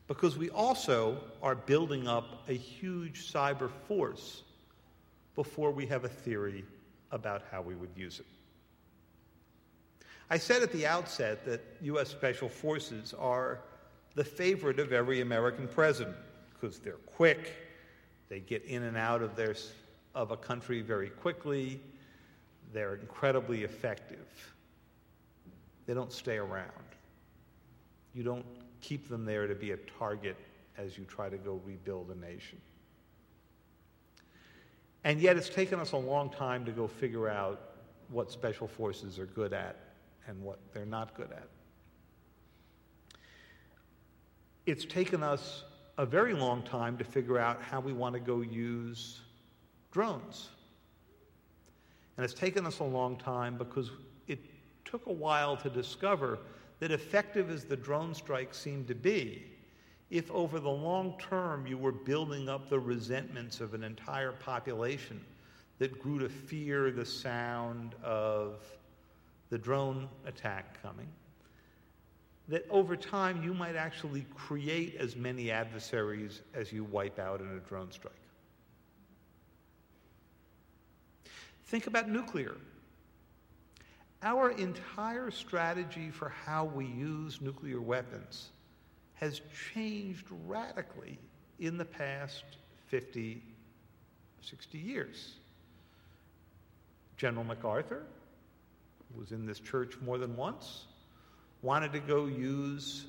because 0.08 0.38
we 0.38 0.50
also 0.50 1.18
are 1.42 1.56
building 1.56 2.08
up 2.08 2.48
a 2.48 2.54
huge 2.54 3.32
cyber 3.32 3.70
force 3.88 4.44
before 5.36 5.72
we 5.72 5.86
have 5.88 6.04
a 6.06 6.10
theory 6.10 6.64
about 7.12 7.44
how 7.52 7.62
we 7.62 7.76
would 7.76 7.90
use 7.96 8.20
it. 8.20 8.26
I 10.30 10.38
said 10.38 10.64
at 10.64 10.72
the 10.72 10.88
outset 10.88 11.46
that 11.46 11.62
U.S. 11.82 12.10
Special 12.10 12.50
Forces 12.50 13.14
are 13.14 13.60
the 14.16 14.24
favorite 14.24 14.80
of 14.80 14.94
every 14.94 15.22
American 15.22 15.68
president 15.68 16.16
because 16.54 16.80
they're 16.80 16.94
quick, 17.06 17.54
they 18.30 18.40
get 18.40 18.64
in 18.66 18.84
and 18.84 18.98
out 18.98 19.22
of, 19.22 19.36
their, 19.36 19.56
of 20.16 20.32
a 20.32 20.38
country 20.38 20.82
very 20.82 21.10
quickly, 21.10 21.80
they're 22.72 22.96
incredibly 22.96 23.64
effective. 23.64 24.54
They 25.86 25.94
don't 25.94 26.12
stay 26.12 26.38
around. 26.38 26.72
You 28.16 28.24
don't 28.24 28.46
keep 28.82 29.10
them 29.10 29.26
there 29.26 29.48
to 29.48 29.56
be 29.56 29.72
a 29.72 29.78
target 30.00 30.38
as 30.78 30.98
you 30.98 31.06
try 31.06 31.30
to 31.30 31.38
go 31.38 31.60
rebuild 31.66 32.10
a 32.10 32.20
nation. 32.20 32.60
And 35.04 35.20
yet, 35.20 35.36
it's 35.36 35.50
taken 35.50 35.80
us 35.80 35.92
a 35.92 35.98
long 35.98 36.30
time 36.30 36.64
to 36.66 36.72
go 36.72 36.88
figure 36.88 37.28
out 37.28 37.60
what 38.10 38.32
special 38.32 38.68
forces 38.68 39.20
are 39.20 39.26
good 39.26 39.54
at 39.54 39.78
and 40.28 40.42
what 40.42 40.60
they're 40.74 40.86
not 40.86 41.16
good 41.16 41.32
at. 41.32 41.48
It's 44.66 44.86
taken 44.86 45.24
us 45.24 45.64
a 45.98 46.06
very 46.06 46.34
long 46.34 46.64
time 46.64 46.98
to 46.98 47.04
figure 47.04 47.38
out 47.38 47.62
how 47.62 47.82
we 47.82 47.92
want 47.92 48.14
to 48.14 48.20
go 48.20 48.42
use 48.42 49.20
drones. 49.92 50.50
And 52.18 52.24
it's 52.24 52.34
taken 52.34 52.66
us 52.66 52.80
a 52.80 52.84
long 52.84 53.18
time 53.18 53.58
because 53.58 53.92
it 54.28 54.40
took 54.86 55.06
a 55.08 55.12
while 55.12 55.58
to 55.58 55.70
discover 55.70 56.40
that 56.80 56.92
effective 56.92 57.50
as 57.50 57.66
the 57.66 57.76
drone 57.76 58.14
strike 58.14 58.54
seemed 58.54 58.88
to 58.88 58.96
be, 58.96 59.44
if 60.14 60.30
over 60.30 60.60
the 60.60 60.70
long 60.70 61.16
term 61.18 61.66
you 61.66 61.76
were 61.76 61.92
building 61.92 62.48
up 62.48 62.70
the 62.70 62.80
resentments 62.80 63.60
of 63.60 63.74
an 63.74 63.84
entire 63.84 64.32
population 64.32 65.20
that 65.80 66.00
grew 66.00 66.20
to 66.20 66.30
fear 66.30 66.92
the 66.92 67.04
sound 67.04 67.96
of 68.04 68.64
the 69.50 69.58
drone 69.58 70.08
attack 70.28 70.80
coming, 70.84 71.08
that 72.48 72.64
over 72.70 72.96
time 72.96 73.44
you 73.44 73.56
might 73.56 73.76
actually 73.76 74.24
create 74.36 74.96
as 75.00 75.16
many 75.16 75.50
adversaries 75.50 76.44
as 76.54 76.72
you 76.72 76.84
wipe 76.84 77.18
out 77.18 77.42
in 77.42 77.48
a 77.48 77.60
drone 77.68 77.92
strike. 77.92 78.14
Think 81.66 81.88
about 81.88 82.08
nuclear. 82.08 82.56
Our 84.22 84.52
entire 84.52 85.32
strategy 85.32 86.12
for 86.12 86.30
how 86.30 86.66
we 86.66 86.86
use 86.86 87.42
nuclear 87.42 87.82
weapons 87.82 88.52
has 89.24 89.42
changed 89.74 90.26
radically 90.48 91.18
in 91.58 91.78
the 91.78 91.86
past 91.86 92.44
50, 92.88 93.42
60 94.42 94.78
years. 94.78 95.36
General 97.16 97.46
MacArthur, 97.46 98.04
was 99.18 99.32
in 99.32 99.46
this 99.46 99.60
church 99.60 99.94
more 100.04 100.18
than 100.18 100.36
once, 100.36 100.88
wanted 101.62 101.94
to 101.94 102.00
go 102.00 102.26
use 102.26 103.06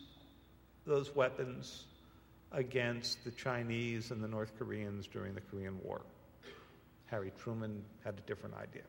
those 0.86 1.16
weapons 1.16 1.86
against 2.52 3.24
the 3.24 3.32
Chinese 3.32 4.12
and 4.12 4.22
the 4.22 4.28
North 4.28 4.52
Koreans 4.56 5.08
during 5.08 5.34
the 5.34 5.40
Korean 5.40 5.80
War. 5.82 6.02
Harry 7.06 7.32
Truman 7.42 7.82
had 8.04 8.14
a 8.14 8.20
different 8.28 8.54
idea. 8.54 8.82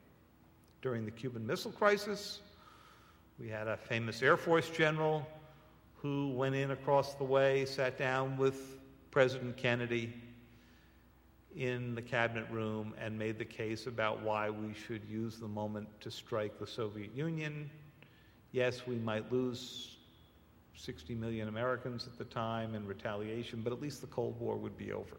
During 0.83 1.05
the 1.05 1.11
Cuban 1.11 1.47
Missile 1.47 1.71
Crisis, 1.71 2.41
we 3.39 3.47
had 3.47 3.67
a 3.67 3.77
famous 3.77 4.21
Air 4.21 4.37
Force 4.37 4.69
general 4.69 5.25
who 6.05 6.29
went 6.29 6.53
in 6.53 6.69
across 6.69 7.15
the 7.15 7.23
way, 7.23 7.65
sat 7.65 7.97
down 7.97 8.37
with 8.37 8.77
President 9.09 9.57
Kennedy 9.57 10.13
in 11.55 11.95
the 11.95 12.01
cabinet 12.03 12.45
room, 12.51 12.93
and 13.01 13.17
made 13.17 13.39
the 13.39 13.45
case 13.45 13.87
about 13.87 14.21
why 14.21 14.51
we 14.51 14.71
should 14.71 15.03
use 15.09 15.37
the 15.37 15.47
moment 15.47 15.87
to 16.01 16.11
strike 16.11 16.59
the 16.59 16.67
Soviet 16.67 17.11
Union. 17.15 17.71
Yes, 18.51 18.85
we 18.85 18.97
might 18.97 19.31
lose 19.31 19.95
60 20.75 21.15
million 21.15 21.47
Americans 21.47 22.05
at 22.05 22.19
the 22.19 22.25
time 22.25 22.75
in 22.75 22.85
retaliation, 22.85 23.61
but 23.63 23.73
at 23.73 23.81
least 23.81 24.01
the 24.01 24.07
Cold 24.07 24.39
War 24.39 24.57
would 24.57 24.77
be 24.77 24.91
over. 24.91 25.17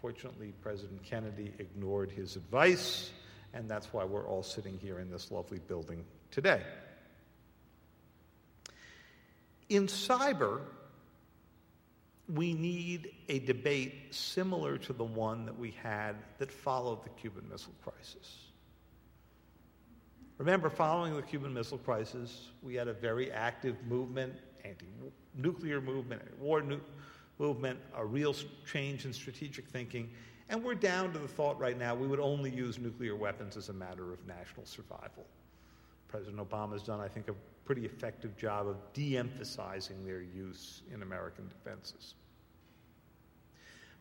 Fortunately, 0.00 0.52
President 0.62 1.02
Kennedy 1.02 1.52
ignored 1.58 2.12
his 2.12 2.36
advice, 2.36 3.10
and 3.52 3.68
that's 3.68 3.92
why 3.92 4.04
we're 4.04 4.28
all 4.28 4.44
sitting 4.44 4.78
here 4.78 5.00
in 5.00 5.10
this 5.10 5.32
lovely 5.32 5.58
building 5.58 6.04
today. 6.30 6.62
In 9.70 9.86
cyber, 9.86 10.60
we 12.28 12.52
need 12.52 13.12
a 13.28 13.38
debate 13.38 14.12
similar 14.12 14.76
to 14.78 14.92
the 14.92 15.04
one 15.04 15.46
that 15.46 15.56
we 15.56 15.70
had 15.82 16.16
that 16.38 16.50
followed 16.50 17.04
the 17.04 17.08
Cuban 17.10 17.48
Missile 17.48 17.72
Crisis. 17.82 18.46
Remember, 20.38 20.70
following 20.70 21.14
the 21.14 21.22
Cuban 21.22 21.54
Missile 21.54 21.78
Crisis, 21.78 22.48
we 22.62 22.74
had 22.74 22.88
a 22.88 22.92
very 22.92 23.30
active 23.30 23.76
movement, 23.88 24.34
anti 24.64 24.86
nuclear 25.36 25.80
movement, 25.80 26.22
war 26.40 26.62
nu- 26.62 26.80
movement, 27.38 27.78
a 27.94 28.04
real 28.04 28.34
change 28.70 29.04
in 29.04 29.12
strategic 29.12 29.68
thinking, 29.68 30.10
And 30.48 30.64
we're 30.64 30.74
down 30.74 31.12
to 31.12 31.18
the 31.20 31.28
thought 31.28 31.60
right 31.60 31.78
now 31.78 31.94
we 31.94 32.08
would 32.08 32.18
only 32.18 32.50
use 32.50 32.78
nuclear 32.78 33.14
weapons 33.14 33.56
as 33.56 33.68
a 33.68 33.72
matter 33.72 34.12
of 34.12 34.26
national 34.26 34.66
survival. 34.66 35.24
President 36.08 36.38
Obama 36.38 36.72
has 36.72 36.82
done, 36.82 36.98
I 37.00 37.06
think, 37.06 37.28
a 37.28 37.34
pretty 37.70 37.86
effective 37.86 38.36
job 38.36 38.66
of 38.66 38.74
de 38.94 39.16
emphasizing 39.16 40.04
their 40.04 40.22
use 40.22 40.82
in 40.92 41.02
American 41.02 41.46
defenses. 41.46 42.14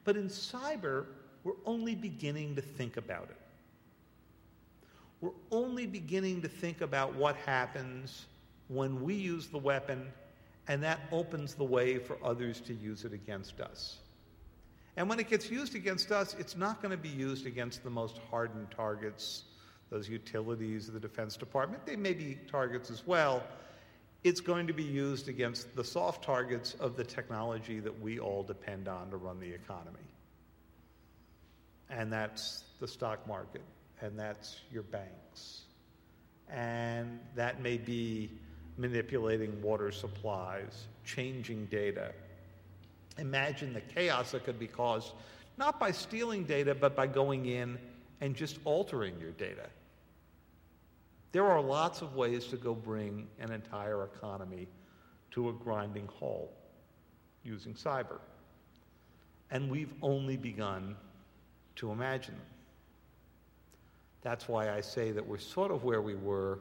But 0.04 0.18
in 0.18 0.26
cyber, 0.28 1.06
we're 1.44 1.62
only 1.68 1.94
beginning 1.94 2.56
to 2.56 2.64
think 2.64 2.98
about 2.98 3.28
it. 3.30 3.38
We're 5.22 5.38
only 5.52 5.86
beginning 5.86 6.42
to 6.42 6.48
think 6.48 6.82
about 6.82 7.14
what 7.14 7.36
happens 7.36 8.26
when 8.70 9.04
we 9.04 9.14
use 9.14 9.46
the 9.50 9.60
weapon 9.60 10.08
and 10.68 10.82
that 10.82 11.02
opens 11.12 11.54
the 11.54 11.64
way 11.64 12.00
for 12.00 12.18
others 12.24 12.62
to 12.62 12.74
use 12.74 13.06
it 13.06 13.14
against 13.14 13.62
us. 13.62 13.98
And 14.98 15.08
when 15.08 15.20
it 15.20 15.30
gets 15.30 15.52
used 15.52 15.76
against 15.76 16.12
us, 16.12 16.36
it's 16.40 16.58
not 16.58 16.82
going 16.82 16.90
to 16.90 16.98
be 16.98 17.10
used 17.10 17.46
against 17.46 17.84
the 17.84 17.92
most 17.92 18.18
hardened 18.32 18.72
targets, 18.72 19.44
those 19.90 20.08
utilities 20.08 20.88
of 20.88 20.94
the 20.94 21.00
Defense 21.00 21.36
Department. 21.36 21.86
They 21.86 21.96
may 21.96 22.14
be 22.14 22.38
targets 22.50 22.92
as 22.92 23.06
well. 23.06 23.44
It's 24.24 24.42
going 24.42 24.68
to 24.68 24.74
be 24.74 24.84
used 24.84 25.30
against 25.30 25.76
the 25.76 25.84
soft 25.84 26.24
targets 26.24 26.76
of 26.80 26.96
the 26.96 27.04
technology 27.04 27.80
that 27.80 28.02
we 28.02 28.20
all 28.20 28.44
depend 28.44 28.88
on 28.88 29.10
to 29.12 29.18
run 29.18 29.40
the 29.40 29.52
economy. 29.52 29.98
And 31.90 32.12
that's 32.12 32.64
the 32.80 32.88
stock 32.88 33.26
market, 33.28 33.64
and 34.02 34.20
that's 34.20 34.58
your 34.72 34.84
banks. 34.84 35.62
And 36.50 37.20
that 37.36 37.62
may 37.62 37.78
be 37.78 38.30
manipulating 38.78 39.62
water 39.62 39.92
supplies, 39.92 40.88
changing 41.06 41.66
data. 41.66 42.12
Imagine 43.18 43.74
the 43.74 43.82
chaos 43.82 44.32
that 44.32 44.44
could 44.44 44.60
be 44.60 44.68
caused 44.68 45.14
not 45.58 45.80
by 45.80 45.92
stealing 45.92 46.46
data, 46.46 46.74
but 46.74 46.96
by 46.96 47.06
going 47.06 47.46
in 47.46 47.78
and 48.22 48.36
just 48.36 48.60
altering 48.64 49.20
your 49.20 49.32
data. 49.32 49.68
There 51.32 51.46
are 51.46 51.62
lots 51.62 52.02
of 52.02 52.16
ways 52.16 52.46
to 52.48 52.58
go 52.58 52.74
bring 52.74 53.28
an 53.40 53.52
entire 53.52 54.04
economy 54.04 54.68
to 55.32 55.50
a 55.50 55.54
grinding 55.54 56.08
halt 56.08 56.52
using 57.44 57.74
cyber. 57.74 58.20
And 59.52 59.70
we've 59.70 59.94
only 60.02 60.38
begun 60.38 60.96
to 61.76 61.92
imagine 61.92 62.36
them. 62.36 62.46
That's 64.22 64.48
why 64.48 64.72
I 64.72 64.82
say 64.82 65.12
that 65.12 65.26
we're 65.26 65.38
sort 65.38 65.72
of 65.72 65.84
where 65.84 66.02
we 66.02 66.16
were 66.16 66.60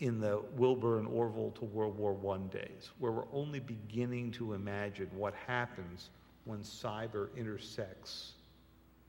in 0.00 0.18
the 0.18 0.42
Wilbur 0.56 0.98
and 0.98 1.06
Orville 1.06 1.52
to 1.52 1.64
World 1.64 1.96
War 1.96 2.18
I 2.34 2.38
days, 2.52 2.90
where 2.98 3.12
we're 3.12 3.32
only 3.32 3.60
beginning 3.60 4.32
to 4.32 4.54
imagine 4.54 5.08
what 5.14 5.34
happens 5.46 6.10
when 6.44 6.58
cyber 6.60 7.28
intersects 7.36 8.32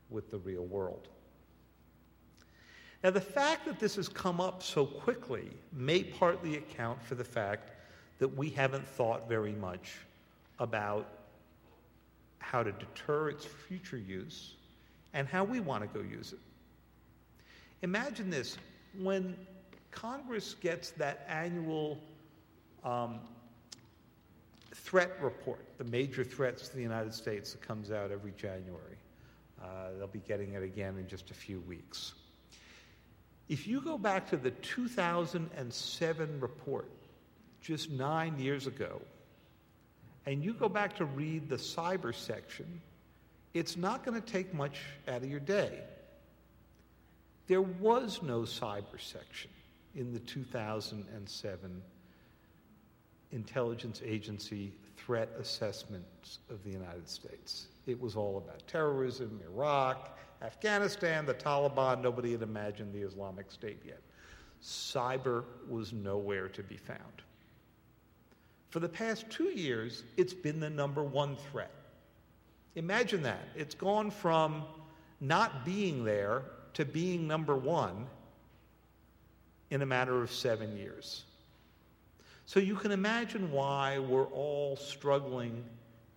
with 0.08 0.30
the 0.30 0.38
real 0.38 0.64
world. 0.64 1.08
Now, 3.04 3.10
the 3.10 3.20
fact 3.20 3.66
that 3.66 3.78
this 3.78 3.96
has 3.96 4.08
come 4.08 4.40
up 4.40 4.62
so 4.62 4.86
quickly 4.86 5.50
may 5.74 6.02
partly 6.02 6.56
account 6.56 7.02
for 7.02 7.14
the 7.14 7.24
fact 7.24 7.70
that 8.18 8.34
we 8.34 8.48
haven't 8.48 8.88
thought 8.88 9.28
very 9.28 9.52
much 9.52 9.98
about 10.58 11.06
how 12.38 12.62
to 12.62 12.72
deter 12.72 13.28
its 13.28 13.44
future 13.44 13.98
use 13.98 14.54
and 15.12 15.28
how 15.28 15.44
we 15.44 15.60
want 15.60 15.82
to 15.82 15.98
go 15.98 16.02
use 16.02 16.32
it. 16.32 16.38
Imagine 17.82 18.30
this 18.30 18.56
when 18.98 19.36
Congress 19.90 20.54
gets 20.54 20.92
that 20.92 21.26
annual 21.28 21.98
um, 22.84 23.20
threat 24.72 25.12
report, 25.20 25.60
the 25.76 25.84
major 25.84 26.24
threats 26.24 26.70
to 26.70 26.76
the 26.76 26.82
United 26.82 27.12
States 27.12 27.52
that 27.52 27.60
comes 27.60 27.90
out 27.90 28.10
every 28.10 28.32
January. 28.38 28.96
Uh, 29.62 29.90
they'll 29.98 30.06
be 30.06 30.20
getting 30.20 30.54
it 30.54 30.62
again 30.62 30.96
in 30.96 31.06
just 31.06 31.30
a 31.30 31.34
few 31.34 31.60
weeks. 31.60 32.14
If 33.48 33.66
you 33.66 33.80
go 33.80 33.98
back 33.98 34.30
to 34.30 34.36
the 34.36 34.50
2007 34.50 36.40
report, 36.40 36.88
just 37.60 37.90
nine 37.90 38.38
years 38.38 38.66
ago, 38.66 39.00
and 40.26 40.42
you 40.42 40.54
go 40.54 40.68
back 40.68 40.96
to 40.96 41.04
read 41.04 41.48
the 41.48 41.56
cyber 41.56 42.14
section, 42.14 42.80
it's 43.52 43.76
not 43.76 44.04
going 44.04 44.20
to 44.20 44.26
take 44.26 44.54
much 44.54 44.80
out 45.06 45.22
of 45.22 45.30
your 45.30 45.40
day. 45.40 45.80
There 47.46 47.62
was 47.62 48.22
no 48.22 48.40
cyber 48.40 48.98
section 48.98 49.50
in 49.94 50.12
the 50.12 50.18
2007 50.20 51.82
intelligence 53.32 54.00
agency 54.04 54.72
threat 54.96 55.28
assessments 55.38 56.38
of 56.48 56.64
the 56.64 56.70
United 56.70 57.08
States. 57.08 57.66
It 57.86 58.00
was 58.00 58.16
all 58.16 58.38
about 58.38 58.66
terrorism, 58.66 59.40
Iraq, 59.44 60.18
Afghanistan, 60.44 61.24
the 61.24 61.34
Taliban. 61.34 62.02
Nobody 62.02 62.32
had 62.32 62.42
imagined 62.42 62.92
the 62.92 63.00
Islamic 63.00 63.50
State 63.50 63.80
yet. 63.84 64.00
Cyber 64.62 65.44
was 65.68 65.92
nowhere 65.92 66.48
to 66.48 66.62
be 66.62 66.76
found. 66.76 67.22
For 68.70 68.80
the 68.80 68.88
past 68.88 69.30
two 69.30 69.50
years, 69.50 70.02
it's 70.16 70.34
been 70.34 70.60
the 70.60 70.70
number 70.70 71.02
one 71.02 71.36
threat. 71.50 71.70
Imagine 72.74 73.22
that. 73.22 73.48
It's 73.54 73.74
gone 73.74 74.10
from 74.10 74.64
not 75.20 75.64
being 75.64 76.04
there 76.04 76.42
to 76.74 76.84
being 76.84 77.26
number 77.26 77.56
one 77.56 78.06
in 79.70 79.82
a 79.82 79.86
matter 79.86 80.22
of 80.22 80.30
seven 80.30 80.76
years. 80.76 81.24
So 82.46 82.60
you 82.60 82.74
can 82.74 82.90
imagine 82.90 83.50
why 83.50 83.98
we're 83.98 84.26
all 84.26 84.76
struggling 84.76 85.64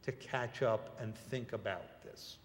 to 0.04 0.12
catch 0.12 0.62
up 0.62 0.98
and 1.00 1.16
think 1.16 1.54
about 1.54 2.04
this. 2.04 2.38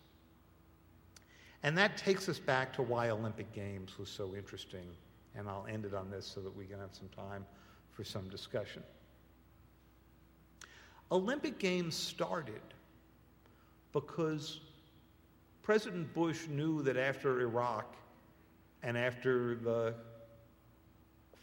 And 1.62 1.78
that 1.78 1.96
takes 1.96 2.28
us 2.28 2.38
back 2.38 2.72
to 2.74 2.82
why 2.82 3.10
Olympic 3.10 3.52
Games 3.52 3.98
was 3.98 4.08
so 4.08 4.34
interesting. 4.34 4.86
And 5.34 5.48
I'll 5.48 5.66
end 5.68 5.84
it 5.84 5.94
on 5.94 6.10
this 6.10 6.26
so 6.26 6.40
that 6.40 6.54
we 6.56 6.66
can 6.66 6.78
have 6.78 6.92
some 6.92 7.08
time 7.08 7.46
for 7.92 8.04
some 8.04 8.28
discussion. 8.28 8.82
Olympic 11.10 11.58
Games 11.58 11.94
started 11.94 12.62
because 13.92 14.60
President 15.62 16.12
Bush 16.14 16.48
knew 16.48 16.82
that 16.82 16.96
after 16.96 17.40
Iraq 17.40 17.94
and 18.82 18.96
after 18.98 19.54
the 19.56 19.94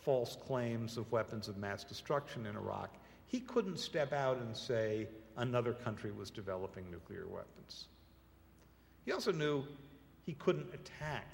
false 0.02 0.36
claims 0.36 0.98
of 0.98 1.12
weapons 1.12 1.48
of 1.48 1.58
mass 1.58 1.84
destruction 1.84 2.46
in 2.46 2.56
Iraq, 2.56 2.96
he 3.28 3.40
couldn't 3.40 3.78
step 3.78 4.12
out 4.12 4.38
and 4.38 4.56
say 4.56 5.08
another 5.38 5.74
country 5.74 6.12
was 6.12 6.32
developing 6.32 6.90
nuclear 6.90 7.28
weapons. 7.28 7.86
He 9.06 9.12
also 9.12 9.32
knew 9.32 9.64
he 10.30 10.36
couldn't 10.36 10.72
attack 10.76 11.34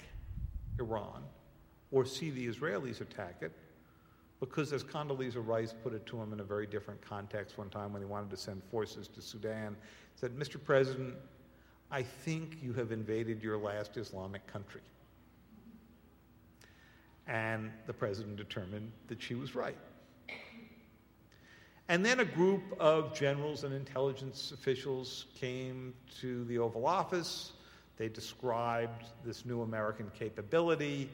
Iran 0.80 1.22
or 1.90 2.06
see 2.06 2.30
the 2.30 2.46
Israelis 2.46 3.02
attack 3.02 3.36
it 3.42 3.52
because, 4.40 4.72
as 4.72 4.82
Condoleezza 4.82 5.46
Rice 5.46 5.74
put 5.84 5.92
it 5.92 6.06
to 6.06 6.16
him 6.16 6.32
in 6.32 6.40
a 6.40 6.42
very 6.42 6.66
different 6.66 7.02
context 7.02 7.58
one 7.58 7.68
time 7.68 7.92
when 7.92 8.00
he 8.00 8.06
wanted 8.06 8.30
to 8.30 8.38
send 8.38 8.62
forces 8.70 9.06
to 9.08 9.20
Sudan, 9.20 9.76
said, 10.14 10.34
Mr. 10.34 10.56
President, 10.62 11.14
I 11.90 12.02
think 12.04 12.56
you 12.62 12.72
have 12.72 12.90
invaded 12.90 13.42
your 13.42 13.58
last 13.58 13.98
Islamic 13.98 14.46
country. 14.46 14.80
And 17.26 17.70
the 17.86 17.92
president 17.92 18.38
determined 18.38 18.90
that 19.08 19.20
she 19.20 19.34
was 19.34 19.54
right. 19.54 19.76
And 21.90 22.02
then 22.02 22.20
a 22.20 22.24
group 22.24 22.62
of 22.80 23.14
generals 23.14 23.62
and 23.64 23.74
intelligence 23.74 24.52
officials 24.52 25.26
came 25.38 25.92
to 26.22 26.46
the 26.46 26.56
Oval 26.56 26.86
Office. 26.86 27.52
They 27.96 28.08
described 28.08 29.06
this 29.24 29.44
new 29.44 29.62
American 29.62 30.10
capability. 30.18 31.10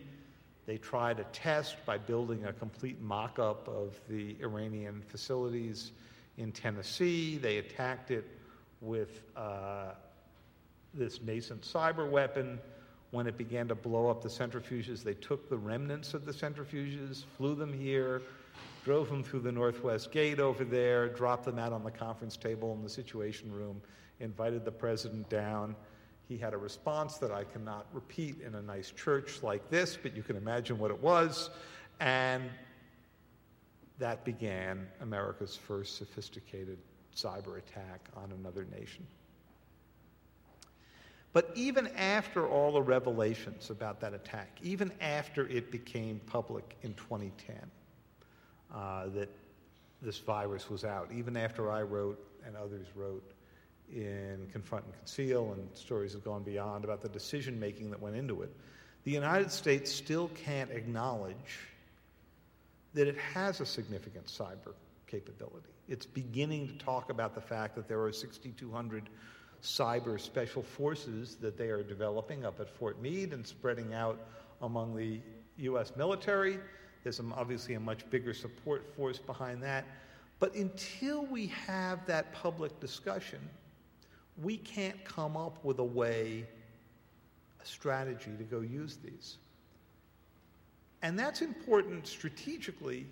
They 0.67 0.79
tried 0.79 1.21
a 1.21 1.25
test 1.25 1.77
by 1.87 1.99
building 1.99 2.45
a 2.45 2.53
complete 2.53 3.01
mock 3.01 3.39
up 3.39 3.69
of 3.69 4.01
the 4.09 4.37
Iranian 4.41 5.03
facilities 5.09 5.93
in 6.39 6.53
Tennessee. 6.53 7.39
They 7.39 7.59
attacked 7.59 8.11
it 8.11 8.29
with 8.81 9.23
uh, 9.37 9.93
this 10.95 11.21
nascent 11.23 11.63
cyber 11.63 12.11
weapon 12.11 12.59
when 13.13 13.27
it 13.27 13.37
began 13.37 13.69
to 13.69 13.75
blow 13.75 14.09
up 14.09 14.23
the 14.23 14.29
centrifuges, 14.29 15.05
they 15.05 15.15
took 15.15 15.49
the 15.49 15.57
remnants 15.57 16.15
of 16.15 16.25
the 16.25 16.33
centrifuges, 16.33 17.25
flew 17.37 17.55
them 17.55 17.71
here, 17.71 18.23
drove 18.85 19.11
them 19.11 19.23
through 19.23 19.41
the 19.41 19.53
Northwest 19.53 20.11
Gate 20.11 20.41
over 20.41 20.65
there, 20.65 21.09
dropped 21.09 21.45
them 21.45 21.59
out 21.59 21.75
on 21.75 21.85
the 21.85 21.91
conference 21.91 22.39
table 22.39 22.73
in 22.73 22.83
the 22.83 22.89
Situation 22.89 23.53
Room, 23.53 23.83
invited 24.21 24.65
the 24.65 24.73
president 24.73 25.29
down. 25.29 25.77
He 26.33 26.39
had 26.39 26.55
a 26.55 26.57
response 26.57 27.19
that 27.19 27.31
I 27.31 27.45
cannot 27.45 27.85
repeat 27.93 28.41
in 28.41 28.55
a 28.55 28.63
nice 28.63 28.91
church 28.91 29.43
like 29.43 29.69
this, 29.69 29.99
but 30.03 30.17
you 30.17 30.23
can 30.23 30.35
imagine 30.35 30.79
what 30.79 30.91
it 30.91 30.99
was. 30.99 31.51
And 32.01 32.45
that 33.99 34.25
began 34.25 34.89
America's 35.03 35.55
first 35.55 35.99
sophisticated 35.99 36.79
cyber 37.15 37.59
attack 37.59 38.09
on 38.17 38.33
another 38.33 38.67
nation. 38.75 39.07
But 41.35 41.51
even 41.55 41.89
after 41.89 42.49
all 42.49 42.73
the 42.73 42.81
revelations 42.81 43.69
about 43.69 44.01
that 44.01 44.15
attack, 44.15 44.57
even 44.63 44.91
after 45.03 45.47
it 45.49 45.71
became 45.71 46.19
public 46.25 46.79
in 46.81 46.95
2010 46.95 47.57
uh, 48.75 49.09
that 49.09 49.29
this 50.01 50.17
virus 50.17 50.71
was 50.71 50.83
out, 50.83 51.11
even 51.13 51.37
after 51.37 51.71
I 51.71 51.83
wrote 51.83 52.19
and 52.47 52.57
others 52.57 52.87
wrote 52.95 53.35
in 53.93 54.49
Confront 54.51 54.85
and 54.85 54.95
Conceal, 54.95 55.53
and 55.53 55.69
stories 55.75 56.13
have 56.13 56.25
gone 56.25 56.43
beyond 56.43 56.85
about 56.85 57.01
the 57.01 57.09
decision 57.09 57.59
making 57.59 57.91
that 57.91 58.01
went 58.01 58.17
into 58.17 58.43
it. 58.43 58.55
The 59.05 59.11
United 59.11 59.51
States 59.51 59.91
still 59.91 60.29
can't 60.35 60.71
acknowledge 60.71 61.61
that 62.95 63.09
it 63.09 63.17
has 63.17 63.61
a 63.61 63.67
significant 63.67 64.27
cyber 64.27 64.75
capability. 65.07 65.69
It's 65.89 66.07
beginning 66.07 66.69
to 66.69 66.75
talk 66.75 67.11
about 67.11 67.35
the 67.35 67.41
fact 67.41 67.75
that 67.77 67.89
there 67.89 68.03
are 68.03 68.13
6,200 68.13 69.09
cyber 69.63 70.21
special 70.21 70.63
forces 70.63 71.37
that 71.37 71.57
they 71.57 71.69
are 71.69 71.83
developing 71.83 72.45
up 72.45 72.61
at 72.61 72.69
Fort 72.69 73.01
Meade 73.01 73.33
and 73.33 73.47
spreading 73.47 73.95
out 73.95 74.19
among 74.61 74.97
the 74.97 75.21
U.S. 75.59 75.93
military. 75.97 76.59
There's 77.03 77.21
obviously 77.35 77.75
a 77.75 77.81
much 77.81 78.09
bigger 78.11 78.35
support 78.35 78.95
force 78.97 79.19
behind 79.19 79.63
that. 79.63 79.85
But 80.39 80.55
until 80.55 81.25
we 81.27 81.47
have 81.49 82.05
that 82.07 82.33
public 82.33 82.79
discussion, 82.81 83.39
we 84.41 84.57
can't 84.57 85.05
come 85.05 85.37
up 85.37 85.63
with 85.65 85.79
a 85.79 85.85
way, 85.85 86.47
a 87.63 87.67
strategy 87.67 88.31
to 88.39 88.45
go 88.45 88.61
use 88.61 88.99
these. 89.03 89.39
And 91.03 91.19
that's 91.19 91.43
important 91.43 92.07
strategically, 92.07 93.07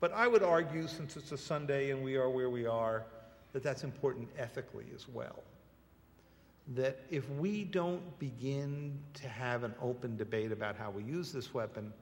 but 0.00 0.12
I 0.12 0.26
would 0.26 0.42
argue, 0.42 0.86
since 0.88 1.16
it's 1.16 1.32
a 1.32 1.38
Sunday 1.38 1.90
and 1.90 2.02
we 2.02 2.16
are 2.16 2.28
where 2.28 2.50
we 2.50 2.66
are, 2.66 3.04
that 3.52 3.62
that's 3.62 3.84
important 3.84 4.28
ethically 4.36 4.86
as 4.94 5.08
well. 5.08 5.42
That 6.74 7.00
if 7.10 7.28
we 7.30 7.64
don't 7.64 8.18
begin 8.18 8.98
to 9.14 9.28
have 9.28 9.62
an 9.62 9.74
open 9.80 10.16
debate 10.16 10.50
about 10.50 10.76
how 10.76 10.90
we 10.90 11.04
use 11.04 11.30
this 11.30 11.54
weapon, 11.54 11.92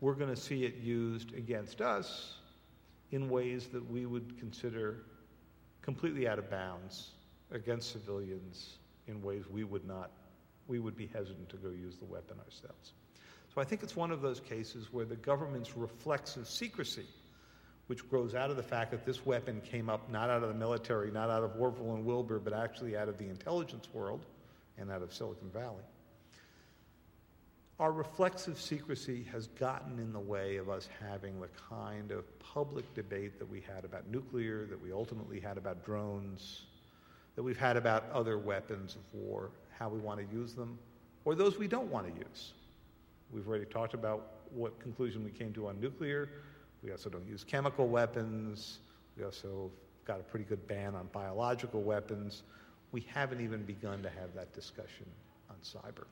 we're 0.00 0.14
going 0.14 0.34
to 0.34 0.40
see 0.40 0.64
it 0.64 0.76
used 0.76 1.34
against 1.34 1.80
us 1.80 2.36
in 3.12 3.28
ways 3.28 3.66
that 3.68 3.90
we 3.90 4.06
would 4.06 4.38
consider 4.38 5.02
completely 5.82 6.26
out 6.26 6.38
of 6.38 6.50
bounds 6.50 7.10
against 7.50 7.92
civilians 7.92 8.78
in 9.06 9.22
ways 9.22 9.44
we 9.50 9.64
would 9.64 9.86
not, 9.86 10.10
we 10.66 10.78
would 10.78 10.96
be 10.96 11.06
hesitant 11.06 11.48
to 11.48 11.56
go 11.56 11.70
use 11.70 11.96
the 11.96 12.04
weapon 12.04 12.36
ourselves. 12.44 12.92
So 13.54 13.60
I 13.60 13.64
think 13.64 13.82
it's 13.82 13.96
one 13.96 14.10
of 14.10 14.20
those 14.20 14.40
cases 14.40 14.92
where 14.92 15.04
the 15.04 15.16
government's 15.16 15.76
reflexive 15.76 16.48
secrecy, 16.48 17.06
which 17.86 18.08
grows 18.10 18.34
out 18.34 18.50
of 18.50 18.56
the 18.56 18.62
fact 18.62 18.90
that 18.90 19.06
this 19.06 19.24
weapon 19.24 19.60
came 19.60 19.88
up 19.88 20.10
not 20.10 20.28
out 20.28 20.42
of 20.42 20.48
the 20.48 20.54
military, 20.54 21.10
not 21.10 21.30
out 21.30 21.42
of 21.42 21.52
Orville 21.58 21.94
and 21.94 22.04
Wilbur, 22.04 22.38
but 22.38 22.52
actually 22.52 22.96
out 22.96 23.08
of 23.08 23.16
the 23.16 23.28
intelligence 23.28 23.88
world 23.94 24.26
and 24.76 24.90
out 24.90 25.02
of 25.02 25.12
Silicon 25.14 25.48
Valley. 25.50 25.84
Our 27.78 27.92
reflexive 27.92 28.58
secrecy 28.60 29.26
has 29.32 29.48
gotten 29.48 29.98
in 29.98 30.12
the 30.12 30.20
way 30.20 30.56
of 30.56 30.70
us 30.70 30.88
having 31.08 31.40
the 31.40 31.48
kind 31.68 32.10
of 32.10 32.24
public 32.38 32.92
debate 32.94 33.38
that 33.38 33.48
we 33.48 33.60
had 33.60 33.84
about 33.84 34.08
nuclear, 34.08 34.66
that 34.66 34.82
we 34.82 34.92
ultimately 34.92 35.40
had 35.40 35.58
about 35.58 35.84
drones, 35.84 36.64
that 37.36 37.42
we've 37.42 37.58
had 37.58 37.76
about 37.76 38.10
other 38.12 38.38
weapons 38.38 38.96
of 38.96 39.02
war, 39.12 39.50
how 39.78 39.88
we 39.88 39.98
want 39.98 40.18
to 40.18 40.34
use 40.34 40.54
them, 40.54 40.78
or 41.24 41.34
those 41.34 41.58
we 41.58 41.68
don't 41.68 41.90
want 41.90 42.12
to 42.12 42.18
use. 42.18 42.54
We've 43.32 43.46
already 43.46 43.66
talked 43.66 43.94
about 43.94 44.32
what 44.52 44.78
conclusion 44.80 45.24
we 45.24 45.30
came 45.30 45.52
to 45.54 45.68
on 45.68 45.80
nuclear. 45.80 46.28
We 46.82 46.90
also 46.90 47.10
don't 47.10 47.26
use 47.28 47.44
chemical 47.44 47.88
weapons. 47.88 48.78
We 49.16 49.24
also 49.24 49.70
got 50.04 50.20
a 50.20 50.22
pretty 50.22 50.44
good 50.44 50.66
ban 50.66 50.94
on 50.94 51.08
biological 51.12 51.82
weapons. 51.82 52.42
We 52.92 53.04
haven't 53.12 53.40
even 53.40 53.62
begun 53.64 54.02
to 54.02 54.08
have 54.08 54.34
that 54.34 54.52
discussion 54.54 55.06
on 55.50 55.56
cyber. 55.62 56.04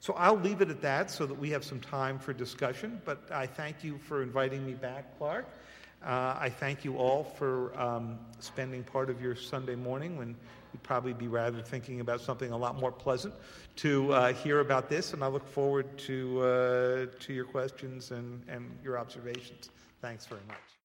So 0.00 0.12
I'll 0.14 0.38
leave 0.38 0.60
it 0.60 0.68
at 0.68 0.82
that 0.82 1.10
so 1.10 1.24
that 1.26 1.38
we 1.38 1.50
have 1.50 1.64
some 1.64 1.80
time 1.80 2.18
for 2.18 2.32
discussion. 2.32 3.00
But 3.04 3.22
I 3.30 3.46
thank 3.46 3.82
you 3.82 3.98
for 3.98 4.22
inviting 4.22 4.66
me 4.66 4.74
back, 4.74 5.16
Clark. 5.18 5.46
Uh, 6.06 6.36
I 6.38 6.48
thank 6.48 6.84
you 6.84 6.96
all 6.98 7.24
for 7.24 7.76
um, 7.78 8.18
spending 8.38 8.84
part 8.84 9.10
of 9.10 9.20
your 9.20 9.34
Sunday 9.34 9.74
morning 9.74 10.16
when 10.16 10.36
you'd 10.72 10.82
probably 10.84 11.12
be 11.12 11.26
rather 11.26 11.60
thinking 11.60 11.98
about 11.98 12.20
something 12.20 12.52
a 12.52 12.56
lot 12.56 12.78
more 12.78 12.92
pleasant 12.92 13.34
to 13.76 14.12
uh, 14.12 14.32
hear 14.32 14.60
about 14.60 14.88
this. 14.88 15.14
And 15.14 15.24
I 15.24 15.26
look 15.26 15.48
forward 15.48 15.98
to, 15.98 16.42
uh, 16.42 17.06
to 17.18 17.32
your 17.32 17.44
questions 17.44 18.12
and, 18.12 18.40
and 18.46 18.70
your 18.84 18.98
observations. 18.98 19.70
Thanks 20.00 20.26
very 20.26 20.42
much. 20.46 20.75